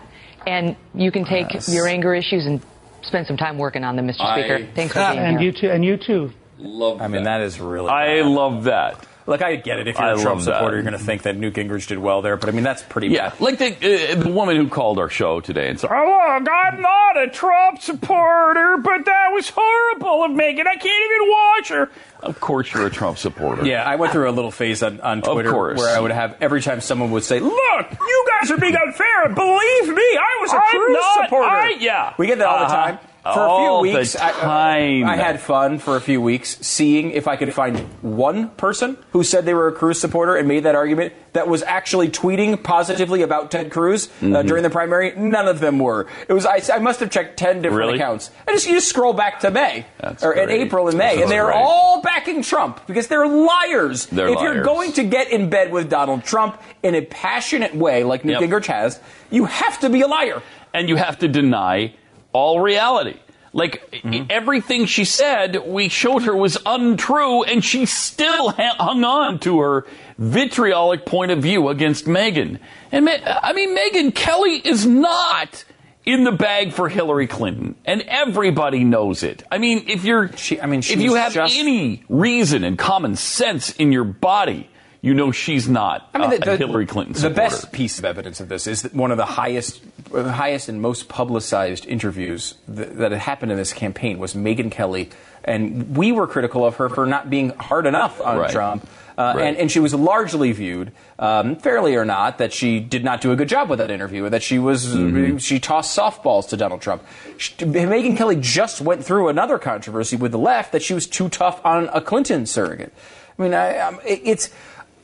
and 0.47 0.75
you 0.95 1.11
can 1.11 1.25
take 1.25 1.47
your 1.67 1.87
anger 1.87 2.15
issues 2.15 2.45
and 2.47 2.61
spend 3.03 3.27
some 3.27 3.37
time 3.37 3.57
working 3.59 3.83
on 3.83 3.95
them, 3.95 4.07
Mr. 4.07 4.21
I- 4.21 4.39
Speaker. 4.39 4.67
Thanks 4.73 4.93
for 4.93 4.99
being 5.11 5.19
And 5.19 5.39
here. 5.39 5.51
you 5.51 5.51
too. 5.51 5.69
And 5.69 5.85
you 5.85 5.97
too. 5.97 6.31
Love 6.63 6.97
that. 6.99 7.03
I 7.03 7.07
mean, 7.09 7.23
that 7.23 7.41
is 7.41 7.59
really. 7.59 7.89
I 7.89 8.21
bad. 8.21 8.25
love 8.27 8.63
that. 8.65 9.05
Look, 9.25 9.41
I 9.41 9.55
get 9.55 9.79
it. 9.79 9.87
If 9.87 9.97
you're 9.97 10.05
I 10.05 10.11
a 10.11 10.15
Trump 10.15 10.39
love 10.39 10.45
that. 10.45 10.55
supporter, 10.55 10.75
you're 10.75 10.83
going 10.83 10.97
to 10.97 10.99
think 10.99 11.21
that 11.21 11.37
Newt 11.37 11.53
Gingrich 11.53 11.87
did 11.87 11.97
well 11.97 12.21
there. 12.21 12.35
But 12.35 12.49
I 12.49 12.51
mean, 12.51 12.65
that's 12.65 12.83
pretty 12.83 13.07
Yeah, 13.07 13.29
bad. 13.29 13.39
like 13.39 13.57
the, 13.57 14.11
uh, 14.11 14.15
the 14.21 14.29
woman 14.29 14.57
who 14.57 14.67
called 14.67 14.99
our 14.99 15.07
show 15.07 15.39
today 15.39 15.69
and 15.69 15.79
said, 15.79 15.91
"Oh, 15.93 15.95
look, 16.03 16.47
I'm 16.51 16.81
not 16.81 17.17
a 17.23 17.29
Trump 17.29 17.79
supporter, 17.81 18.77
but 18.83 19.05
that 19.05 19.29
was 19.31 19.49
horrible 19.55 20.25
of 20.25 20.31
Megyn. 20.31 20.67
I 20.67 20.75
can't 20.75 20.85
even 20.85 21.29
watch 21.29 21.69
her." 21.69 21.89
Of 22.21 22.41
course, 22.41 22.73
you're 22.73 22.85
a 22.85 22.89
Trump 22.89 23.17
supporter. 23.17 23.65
Yeah, 23.65 23.83
I 23.85 23.95
went 23.95 24.11
through 24.11 24.29
a 24.29 24.31
little 24.31 24.51
phase 24.51 24.83
on, 24.83 24.99
on 24.99 25.21
Twitter 25.21 25.53
where 25.53 25.95
I 25.95 25.99
would 26.01 26.11
have 26.11 26.35
every 26.41 26.61
time 26.61 26.81
someone 26.81 27.11
would 27.11 27.23
say, 27.23 27.39
"Look, 27.39 27.91
you 27.91 28.25
guys 28.41 28.51
are 28.51 28.57
being 28.57 28.75
unfair." 28.75 29.29
Believe 29.29 29.87
me, 29.87 30.03
I 30.17 30.37
was 30.41 30.51
a 30.51 30.57
I'm 30.57 30.69
Cruz 30.69 30.97
not- 30.99 31.23
supporter. 31.25 31.47
I- 31.49 31.77
yeah. 31.79 32.13
we 32.17 32.27
get 32.27 32.39
that 32.39 32.47
all 32.47 32.59
the 32.59 32.65
Uh-huh. 32.65 32.75
time. 32.87 32.99
For 33.23 33.29
All 33.39 33.79
a 33.79 33.83
few 33.87 33.97
weeks, 33.97 34.17
I- 34.17 34.31
time. 34.33 35.05
I, 35.05 35.15
had 35.15 35.39
fun 35.39 35.79
for 35.79 35.95
a 35.95 36.01
few 36.01 36.19
weeks 36.19 36.57
seeing 36.59 37.11
if 37.11 37.25
I 37.25 37.37
could 37.37 37.53
find 37.53 37.79
one 38.01 38.49
person 38.49 38.97
who 39.13 39.23
said 39.23 39.45
they 39.45 39.53
were 39.53 39.69
a 39.69 39.71
Cruz 39.71 39.97
supporter 40.01 40.35
and 40.35 40.45
made 40.45 40.63
that 40.63 40.75
argument 40.75 41.13
that 41.31 41.47
was 41.47 41.63
actually 41.63 42.09
tweeting 42.09 42.61
positively 42.61 43.21
about 43.21 43.49
Ted 43.49 43.71
Cruz 43.71 44.07
uh, 44.07 44.09
Mm-hmm. 44.25 44.47
during 44.47 44.63
the 44.63 44.69
primary. 44.69 45.13
None 45.15 45.47
of 45.47 45.61
them 45.61 45.79
were. 45.79 46.07
It 46.27 46.33
was 46.33 46.45
I, 46.45 46.59
I 46.73 46.79
must 46.79 46.99
have 46.99 47.09
checked 47.11 47.37
ten 47.37 47.61
different 47.61 47.77
Really? 47.87 47.95
accounts. 47.97 48.29
And 48.45 48.55
just 48.55 48.67
you 48.67 48.73
just 48.73 48.89
scroll 48.89 49.13
back 49.13 49.39
to 49.39 49.51
May 49.51 49.85
That's 49.99 50.21
or 50.21 50.33
in. 50.33 50.49
April 50.49 50.89
and 50.89 50.97
May, 50.97 51.11
That's 51.15 51.21
and 51.21 51.31
they're 51.31 51.45
great. 51.45 51.55
all 51.63 52.01
backing 52.01 52.41
Trump 52.41 52.85
because 52.87 53.07
they're 53.07 53.25
liars. 53.25 54.05
They're 54.07 54.27
if 54.27 54.41
you're 54.41 54.63
going 54.63 54.91
to 54.93 55.03
get 55.05 55.31
in 55.31 55.49
bed 55.49 55.71
with 55.71 55.89
Donald 55.89 56.25
Trump 56.25 56.61
in 56.83 56.93
a 56.93 57.01
passionate 57.01 57.73
way, 57.73 58.03
like 58.03 58.25
Newt 58.25 58.41
Yep. 58.41 58.49
Gingrich 58.49 58.65
has, 58.65 58.99
you 59.31 59.45
have 59.45 59.79
to 59.79 59.89
be 59.89 60.01
a 60.01 60.07
liar. 60.07 60.41
and 60.73 60.89
you 60.89 60.97
have 60.97 61.19
to 61.19 61.27
deny 61.29 61.93
all 62.33 62.59
reality. 62.59 63.17
Like 63.55 63.89
Mm-hmm. 64.03 64.25
everything 64.31 64.85
she 64.87 65.05
said, 65.05 65.57
we 65.67 65.87
showed 65.87 66.23
her 66.23 66.35
was 66.35 66.57
untrue, 66.65 67.43
and 67.43 67.63
she 67.63 67.85
still 67.85 68.49
ha- 68.49 68.75
hung 68.79 69.03
on 69.03 69.37
to 69.41 69.59
her 69.61 69.85
vitriolic 70.17 71.05
point 71.05 71.31
of 71.31 71.39
view 71.43 71.69
against 71.69 72.05
Megyn. 72.05 72.59
And 72.91 73.05
Ma- 73.05 73.11
I 73.23 73.53
mean, 73.53 73.77
Megyn 73.77 74.13
Kelly 74.15 74.55
is 74.57 74.85
not 74.87 75.63
in 76.05 76.23
the 76.23 76.31
bag 76.31 76.73
for 76.73 76.89
Hillary 76.89 77.27
Clinton, 77.27 77.75
and 77.85 78.01
everybody 78.07 78.83
knows 78.83 79.21
it. 79.23 79.43
I 79.51 79.59
mean, 79.59 79.85
if 79.87 80.03
you're, 80.03 80.35
She- 80.35 80.59
I 80.59 80.65
mean, 80.65 80.79
if 80.79 80.97
you 80.99 81.13
have 81.13 81.33
just- 81.33 81.55
any 81.55 82.03
reason 82.09 82.63
and 82.63 82.77
common 82.77 83.15
sense 83.15 83.69
in 83.71 83.91
your 83.91 84.03
body, 84.03 84.67
you 85.03 85.13
know 85.13 85.31
she's 85.31 85.67
not 85.69 86.09
I 86.15 86.17
mean, 86.17 86.41
uh, 86.41 86.45
the, 86.45 86.57
Hillary 86.57 86.85
Clinton 86.87 87.13
The 87.21 87.29
best 87.29 87.71
piece 87.71 87.99
of 87.99 88.05
evidence 88.05 88.39
of 88.39 88.47
this 88.49 88.65
is 88.65 88.81
that 88.83 88.95
one 88.95 89.11
of 89.11 89.17
the 89.17 89.25
highest, 89.25 89.81
highest 90.11 90.69
and 90.69 90.81
most 90.81 91.09
publicized 91.09 91.85
interviews 91.85 92.55
that, 92.67 92.97
that 92.97 93.11
had 93.11 93.21
happened 93.21 93.51
in 93.51 93.57
this 93.57 93.73
campaign 93.73 94.17
was 94.17 94.33
Megyn 94.33 94.71
Kelly, 94.71 95.09
and 95.43 95.95
we 95.97 96.11
were 96.13 96.25
critical 96.25 96.65
of 96.65 96.77
her 96.77 96.87
for 96.89 97.05
not 97.05 97.29
being 97.29 97.49
hard 97.51 97.85
enough 97.85 98.19
on 98.21 98.37
Right. 98.37 98.49
Trump. 98.49 98.87
Uh, 99.15 99.33
Right. 99.35 99.45
and, 99.49 99.57
and 99.57 99.71
she 99.71 99.79
was 99.79 99.93
largely 99.93 100.51
viewed, 100.53 100.91
um, 101.19 101.55
fairly 101.57 101.95
or 101.95 102.03
not, 102.05 102.39
that 102.39 102.51
she 102.51 102.79
did 102.79 103.03
not 103.03 103.21
do 103.21 103.31
a 103.31 103.35
good 103.35 103.47
job 103.49 103.69
with 103.69 103.77
that 103.77 103.91
interview, 103.91 104.27
that 104.29 104.41
she 104.41 104.57
was 104.57 104.87
Mm-hmm. 104.87 105.37
she 105.37 105.59
tossed 105.59 105.95
softballs 105.95 106.47
to 106.49 106.57
Donald 106.57 106.81
Trump. 106.81 107.03
She, 107.37 107.53
Megyn 107.57 108.17
Kelly 108.17 108.37
just 108.37 108.81
went 108.81 109.03
through 109.05 109.27
another 109.27 109.59
controversy 109.59 110.15
with 110.15 110.31
the 110.31 110.39
left 110.39 110.71
that 110.71 110.81
she 110.81 110.95
was 110.95 111.05
too 111.05 111.29
tough 111.29 111.63
on 111.63 111.89
a 111.93 112.01
Clinton 112.01 112.45
surrogate. 112.47 112.91
I 113.37 113.41
mean, 113.41 113.53
I, 113.53 113.77
um, 113.79 113.99
it, 114.05 114.21
it's 114.23 114.49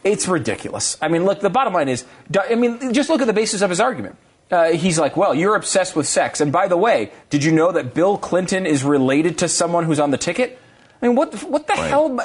it's 0.04 0.28
ridiculous. 0.28 0.98
I 1.02 1.08
mean, 1.08 1.26
look, 1.26 1.42
the 1.42 1.50
bottom 1.50 1.74
line 1.74 1.90
is, 1.90 2.06
I 2.50 2.56
mean, 2.56 2.94
just 2.94 3.10
look 3.10 3.22
at 3.22 3.28
the 3.28 3.34
basis 3.34 3.62
of 3.62 3.70
his 3.70 3.80
argument. 3.80 4.16
Uh, 4.52 4.72
he's 4.72 4.98
like, 4.98 5.16
well, 5.16 5.36
you're 5.36 5.56
obsessed 5.56 5.96
with 5.96 6.08
sex. 6.08 6.42
And 6.42 6.52
by 6.52 6.68
the 6.68 6.78
way, 6.78 7.12
did 7.30 7.44
you 7.44 7.52
know 7.52 7.72
that 7.72 7.94
Bill 7.94 8.18
Clinton 8.18 8.66
is 8.66 8.84
related 8.84 9.38
to 9.40 9.48
someone 9.48 9.86
who's 9.86 10.00
on 10.00 10.12
the 10.12 10.18
ticket? 10.18 10.58
I 11.02 11.08
mean, 11.08 11.16
what, 11.16 11.36
what 11.44 11.68
the 11.68 11.74
hell? 11.76 12.20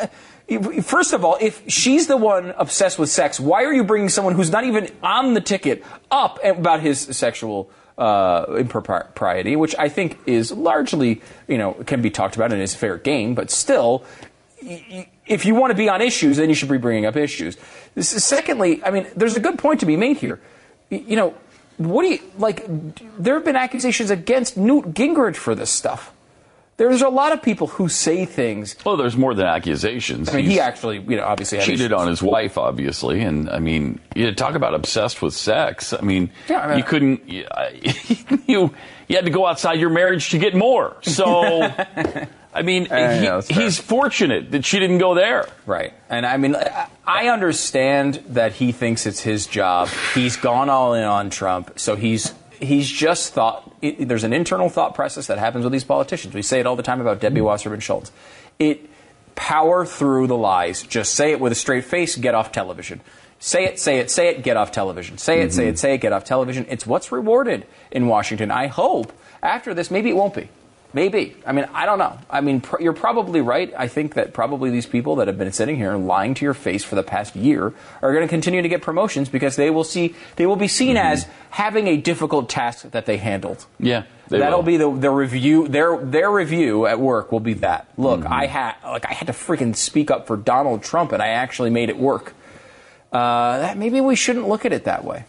First 0.82 1.12
of 1.12 1.24
all, 1.24 1.36
if 1.40 1.62
she's 1.68 2.06
the 2.06 2.16
one 2.16 2.54
obsessed 2.56 2.98
with 2.98 3.10
sex, 3.10 3.38
why 3.38 3.64
are 3.64 3.72
you 3.72 3.84
bringing 3.84 4.08
someone 4.08 4.34
who's 4.34 4.50
not 4.50 4.64
even 4.64 4.90
on 5.02 5.34
the 5.34 5.40
ticket 5.40 5.84
up 6.10 6.42
about 6.42 6.80
his 6.80 7.00
sexual 7.00 7.70
uh, 7.98 8.46
impropriety, 8.58 9.54
which 9.56 9.74
I 9.78 9.88
think 9.88 10.18
is 10.26 10.50
largely, 10.50 11.22
you 11.46 11.58
know, 11.58 11.74
can 11.74 12.02
be 12.02 12.10
talked 12.10 12.36
about 12.36 12.52
and 12.52 12.60
is 12.60 12.74
fair 12.74 12.98
game, 12.98 13.34
but 13.34 13.50
still, 13.50 14.04
if 15.26 15.44
you 15.44 15.54
want 15.54 15.70
to 15.70 15.76
be 15.76 15.88
on 15.88 16.00
issues, 16.02 16.36
then 16.36 16.48
you 16.48 16.54
should 16.54 16.68
be 16.68 16.78
bringing 16.78 17.06
up 17.06 17.16
issues. 17.16 17.56
This 17.94 18.12
is, 18.12 18.24
secondly, 18.24 18.82
I 18.84 18.90
mean, 18.90 19.06
there's 19.16 19.36
a 19.36 19.40
good 19.40 19.58
point 19.58 19.80
to 19.80 19.86
be 19.86 19.96
made 19.96 20.16
here. 20.16 20.40
You 20.90 21.16
know, 21.16 21.34
what 21.76 22.02
do 22.02 22.08
you 22.08 22.20
like? 22.38 22.64
There 23.18 23.34
have 23.34 23.44
been 23.44 23.56
accusations 23.56 24.10
against 24.10 24.56
Newt 24.56 24.94
Gingrich 24.94 25.36
for 25.36 25.54
this 25.54 25.70
stuff. 25.70 26.12
There's 26.76 27.02
a 27.02 27.08
lot 27.08 27.32
of 27.32 27.40
people 27.40 27.68
who 27.68 27.88
say 27.88 28.24
things. 28.26 28.74
Well, 28.84 28.96
there's 28.96 29.16
more 29.16 29.32
than 29.32 29.46
accusations. 29.46 30.28
I 30.28 30.36
mean, 30.38 30.46
he 30.46 30.58
actually, 30.58 30.98
you 30.98 31.16
know, 31.16 31.24
obviously 31.24 31.60
cheated 31.60 31.92
on 31.92 32.08
his 32.08 32.20
wife, 32.20 32.58
obviously, 32.58 33.20
and 33.20 33.48
I 33.48 33.60
mean, 33.60 34.00
you 34.16 34.34
talk 34.34 34.56
about 34.56 34.74
obsessed 34.74 35.22
with 35.22 35.34
sex. 35.34 35.92
I 35.92 36.00
mean, 36.00 36.30
Yeah, 36.48 36.60
I 36.62 36.68
mean- 36.70 36.78
you 36.78 36.84
couldn't, 36.84 37.28
you, 37.28 37.46
you 38.48 38.74
you 39.06 39.16
had 39.16 39.24
to 39.26 39.30
go 39.30 39.46
outside 39.46 39.78
your 39.78 39.90
marriage 39.90 40.30
to 40.30 40.38
get 40.38 40.54
more. 40.56 40.96
So, 41.02 41.60
I 42.54 42.62
mean, 42.62 42.90
I 42.90 43.40
he- 43.40 43.54
he's 43.54 43.78
fortunate 43.78 44.52
that 44.52 44.64
she 44.64 44.78
didn't 44.78 44.98
go 44.98 45.14
there. 45.14 45.46
Right. 45.66 45.92
And 46.08 46.24
I 46.24 46.36
mean, 46.36 46.56
I- 47.06 47.28
understand 47.28 48.22
that 48.28 48.52
he 48.52 48.72
thinks 48.72 49.06
it's 49.06 49.20
his 49.20 49.46
job. 49.46 49.88
He's 50.14 50.36
gone 50.36 50.70
all 50.70 50.94
in 50.94 51.04
on 51.04 51.30
Trump, 51.30 51.78
so 51.78 51.96
he's 51.96 52.32
he's 52.60 52.88
just 52.88 53.32
thought 53.34 53.70
it, 53.82 54.08
there's 54.08 54.24
an 54.24 54.32
internal 54.32 54.68
thought 54.68 54.94
process 54.94 55.26
that 55.26 55.38
happens 55.38 55.64
with 55.64 55.72
these 55.72 55.84
politicians. 55.84 56.34
We 56.34 56.42
say 56.42 56.60
it 56.60 56.66
all 56.66 56.76
the 56.76 56.82
time 56.82 57.00
about 57.00 57.20
Debbie 57.20 57.40
Wasserman 57.40 57.80
Schultz. 57.80 58.12
It 58.58 58.88
power 59.34 59.84
through 59.84 60.28
the 60.28 60.36
lies. 60.36 60.82
Just 60.82 61.14
say 61.14 61.32
it 61.32 61.40
with 61.40 61.52
a 61.52 61.56
straight 61.56 61.84
face. 61.84 62.16
Get 62.16 62.34
off 62.34 62.52
television. 62.52 63.00
Say 63.40 63.64
it, 63.64 63.78
say 63.78 63.98
it, 63.98 64.10
say 64.10 64.28
it, 64.28 64.42
get 64.42 64.56
off 64.56 64.72
television. 64.72 65.18
Say 65.18 65.42
it, 65.42 65.52
say 65.52 65.66
it, 65.66 65.72
mm-hmm. 65.72 65.76
say 65.76 65.94
it, 65.94 65.98
get 65.98 66.14
off 66.14 66.24
television. 66.24 66.64
It's 66.70 66.86
what's 66.86 67.12
rewarded 67.12 67.66
in 67.90 68.06
Washington. 68.06 68.50
I 68.50 68.68
hope 68.68 69.12
after 69.42 69.74
this, 69.74 69.90
maybe 69.90 70.08
it 70.08 70.16
won't 70.16 70.34
be. 70.34 70.48
Maybe. 70.94 71.36
I 71.44 71.50
mean, 71.50 71.68
I 71.74 71.86
don't 71.86 71.98
know. 71.98 72.16
I 72.30 72.40
mean, 72.40 72.60
pr- 72.60 72.80
you're 72.80 72.92
probably 72.92 73.40
right. 73.40 73.74
I 73.76 73.88
think 73.88 74.14
that 74.14 74.32
probably 74.32 74.70
these 74.70 74.86
people 74.86 75.16
that 75.16 75.26
have 75.26 75.36
been 75.36 75.50
sitting 75.50 75.74
here 75.76 75.96
lying 75.96 76.34
to 76.34 76.44
your 76.44 76.54
face 76.54 76.84
for 76.84 76.94
the 76.94 77.02
past 77.02 77.34
year 77.34 77.74
are 78.00 78.12
going 78.14 78.22
to 78.22 78.28
continue 78.28 78.62
to 78.62 78.68
get 78.68 78.80
promotions 78.80 79.28
because 79.28 79.56
they 79.56 79.70
will 79.70 79.82
see 79.82 80.14
they 80.36 80.46
will 80.46 80.54
be 80.54 80.68
seen 80.68 80.96
as 80.96 81.26
having 81.50 81.88
a 81.88 81.96
difficult 81.96 82.48
task 82.48 82.88
that 82.92 83.06
they 83.06 83.16
handled. 83.16 83.66
Yeah, 83.80 84.04
they 84.28 84.38
That'll 84.38 84.60
will. 84.60 84.66
be 84.66 84.76
the, 84.76 84.90
the 84.94 85.10
review. 85.10 85.66
Their 85.66 85.98
their 85.98 86.30
review 86.30 86.86
at 86.86 87.00
work 87.00 87.32
will 87.32 87.40
be 87.40 87.54
that. 87.54 87.88
Look, 87.98 88.24
I 88.24 88.46
had 88.46 88.76
like 88.84 89.04
I 89.04 89.12
had 89.14 89.26
to 89.26 89.32
freaking 89.32 89.74
speak 89.74 90.12
up 90.12 90.28
for 90.28 90.36
Donald 90.36 90.84
Trump, 90.84 91.10
and 91.10 91.20
I 91.20 91.28
actually 91.30 91.70
made 91.70 91.88
it 91.88 91.98
work. 91.98 92.34
Uh, 93.12 93.58
that 93.58 93.76
maybe 93.76 94.00
we 94.00 94.14
shouldn't 94.14 94.48
look 94.48 94.64
at 94.64 94.72
it 94.72 94.84
that 94.84 95.04
way. 95.04 95.24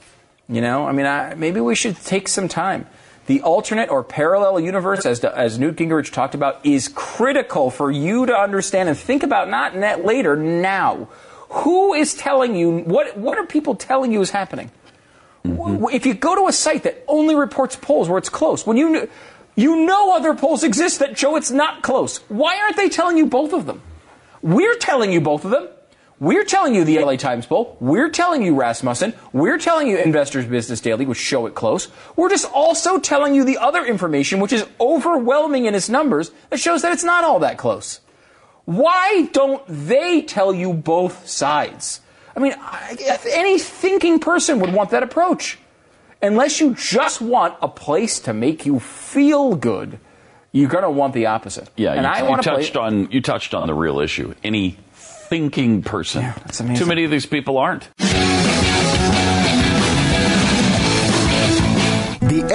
You 0.48 0.62
know, 0.62 0.86
I 0.86 0.92
mean, 0.92 1.08
I, 1.08 1.34
maybe 1.34 1.60
we 1.60 1.74
should 1.74 1.96
take 1.98 2.28
some 2.28 2.48
time. 2.48 2.86
The 3.28 3.42
alternate 3.42 3.90
or 3.90 4.04
parallel 4.04 4.60
universe, 4.60 5.06
as, 5.06 5.24
as 5.24 5.58
Newt 5.58 5.78
Gingrich 5.78 6.12
talked 6.12 6.36
about, 6.36 6.64
is 6.66 6.88
critical 6.90 7.72
for 7.72 7.90
you 7.90 8.28
to 8.28 8.36
understand 8.38 8.88
and 8.88 8.98
think 8.98 9.24
about 9.24 9.50
not 9.50 9.76
net 9.76 10.06
later, 10.06 10.36
now. 10.36 11.08
Who 11.50 11.94
is 11.94 12.14
telling 12.14 12.56
you, 12.56 12.80
what, 12.80 13.18
what 13.18 13.38
are 13.38 13.46
people 13.46 13.76
telling 13.76 14.12
you 14.12 14.22
is 14.22 14.30
happening? 14.30 14.70
W- 15.44 15.90
If 15.90 16.06
you 16.06 16.14
go 16.14 16.36
to 16.36 16.48
a 16.48 16.52
site 16.54 16.84
that 16.84 17.04
only 17.08 17.36
reports 17.36 17.76
polls 17.76 18.10
where 18.10 18.18
it's 18.18 18.30
close, 18.30 18.66
when 18.66 18.78
you, 18.78 19.10
you 19.56 19.86
know 19.86 20.16
other 20.16 20.36
polls 20.36 20.64
exist 20.64 21.00
that 21.00 21.18
show 21.18 21.36
it's 21.36 21.52
not 21.52 21.82
close, 21.82 22.18
why 22.30 22.60
aren't 22.60 22.78
they 22.78 22.90
telling 22.90 23.18
you 23.18 23.26
both 23.26 23.54
of 23.54 23.66
them? 23.66 23.82
We're 24.42 24.76
telling 24.76 25.12
you 25.12 25.22
both 25.22 25.46
of 25.46 25.52
them. 25.52 25.68
We're 26.20 26.46
telling 26.46 26.76
you 26.76 26.86
the 26.86 27.00
LA 27.00 27.18
Times 27.18 27.46
poll. 27.46 27.76
We're 27.82 28.10
telling 28.10 28.42
you 28.42 28.56
Rasmussen. 28.56 29.14
We're 29.34 29.58
telling 29.58 29.88
you 29.88 29.98
Investors 29.98 30.46
Business 30.46 30.80
Daily, 30.80 31.06
which 31.06 31.18
show 31.18 31.46
it 31.46 31.56
close. 31.56 31.90
We're 32.16 32.30
just 32.30 32.50
also 32.54 33.00
telling 33.00 33.36
you 33.36 33.44
the 33.44 33.58
other 33.58 33.86
information, 33.86 34.40
which 34.40 34.54
is 34.54 34.66
overwhelming 34.80 35.66
in 35.66 35.76
its 35.76 35.90
numbers, 35.90 36.32
that 36.52 36.60
shows 36.60 36.84
that 36.84 36.94
it's 36.94 37.04
not 37.04 37.26
all 37.26 37.40
that 37.40 37.58
close. 37.58 38.00
Why 38.64 39.30
don't 39.34 39.62
they 39.68 40.22
tell 40.22 40.54
you 40.54 40.74
both 40.74 41.28
sides? 41.28 42.00
I 42.36 42.40
mean, 42.40 42.56
any 43.30 43.60
thinking 43.60 44.20
person 44.20 44.60
would 44.62 44.74
want 44.74 44.92
that 44.92 45.04
approach. 45.04 45.60
Unless 46.22 46.60
you 46.60 46.76
just 46.76 47.22
want 47.22 47.56
a 47.62 47.68
place 47.68 48.20
to 48.22 48.34
make 48.34 48.66
you 48.66 48.80
feel 48.80 49.56
good, 49.56 50.00
you're 50.52 50.70
going 50.70 50.84
to 50.84 50.90
want 50.90 51.14
the 51.14 51.26
opposite. 51.28 51.70
Yeah, 51.76 51.92
and 51.92 52.02
you, 52.02 52.08
I 52.08 52.24
you 52.24 52.30
want 52.30 52.44
to 52.44 52.50
play. 52.50 52.62
touched 52.62 52.78
on 52.78 53.12
you 53.12 53.22
touched 53.22 53.54
on 53.54 53.68
the 53.68 53.74
real 53.74 54.00
issue. 54.00 54.34
Any 54.44 54.78
thinking 55.30 55.82
person. 55.82 56.22
that's 56.22 56.60
amazing. 56.60 56.84
Too 56.84 56.88
many 56.88 57.04
of 57.04 57.12
these 57.12 57.26
people 57.26 57.58
aren't. 57.58 57.90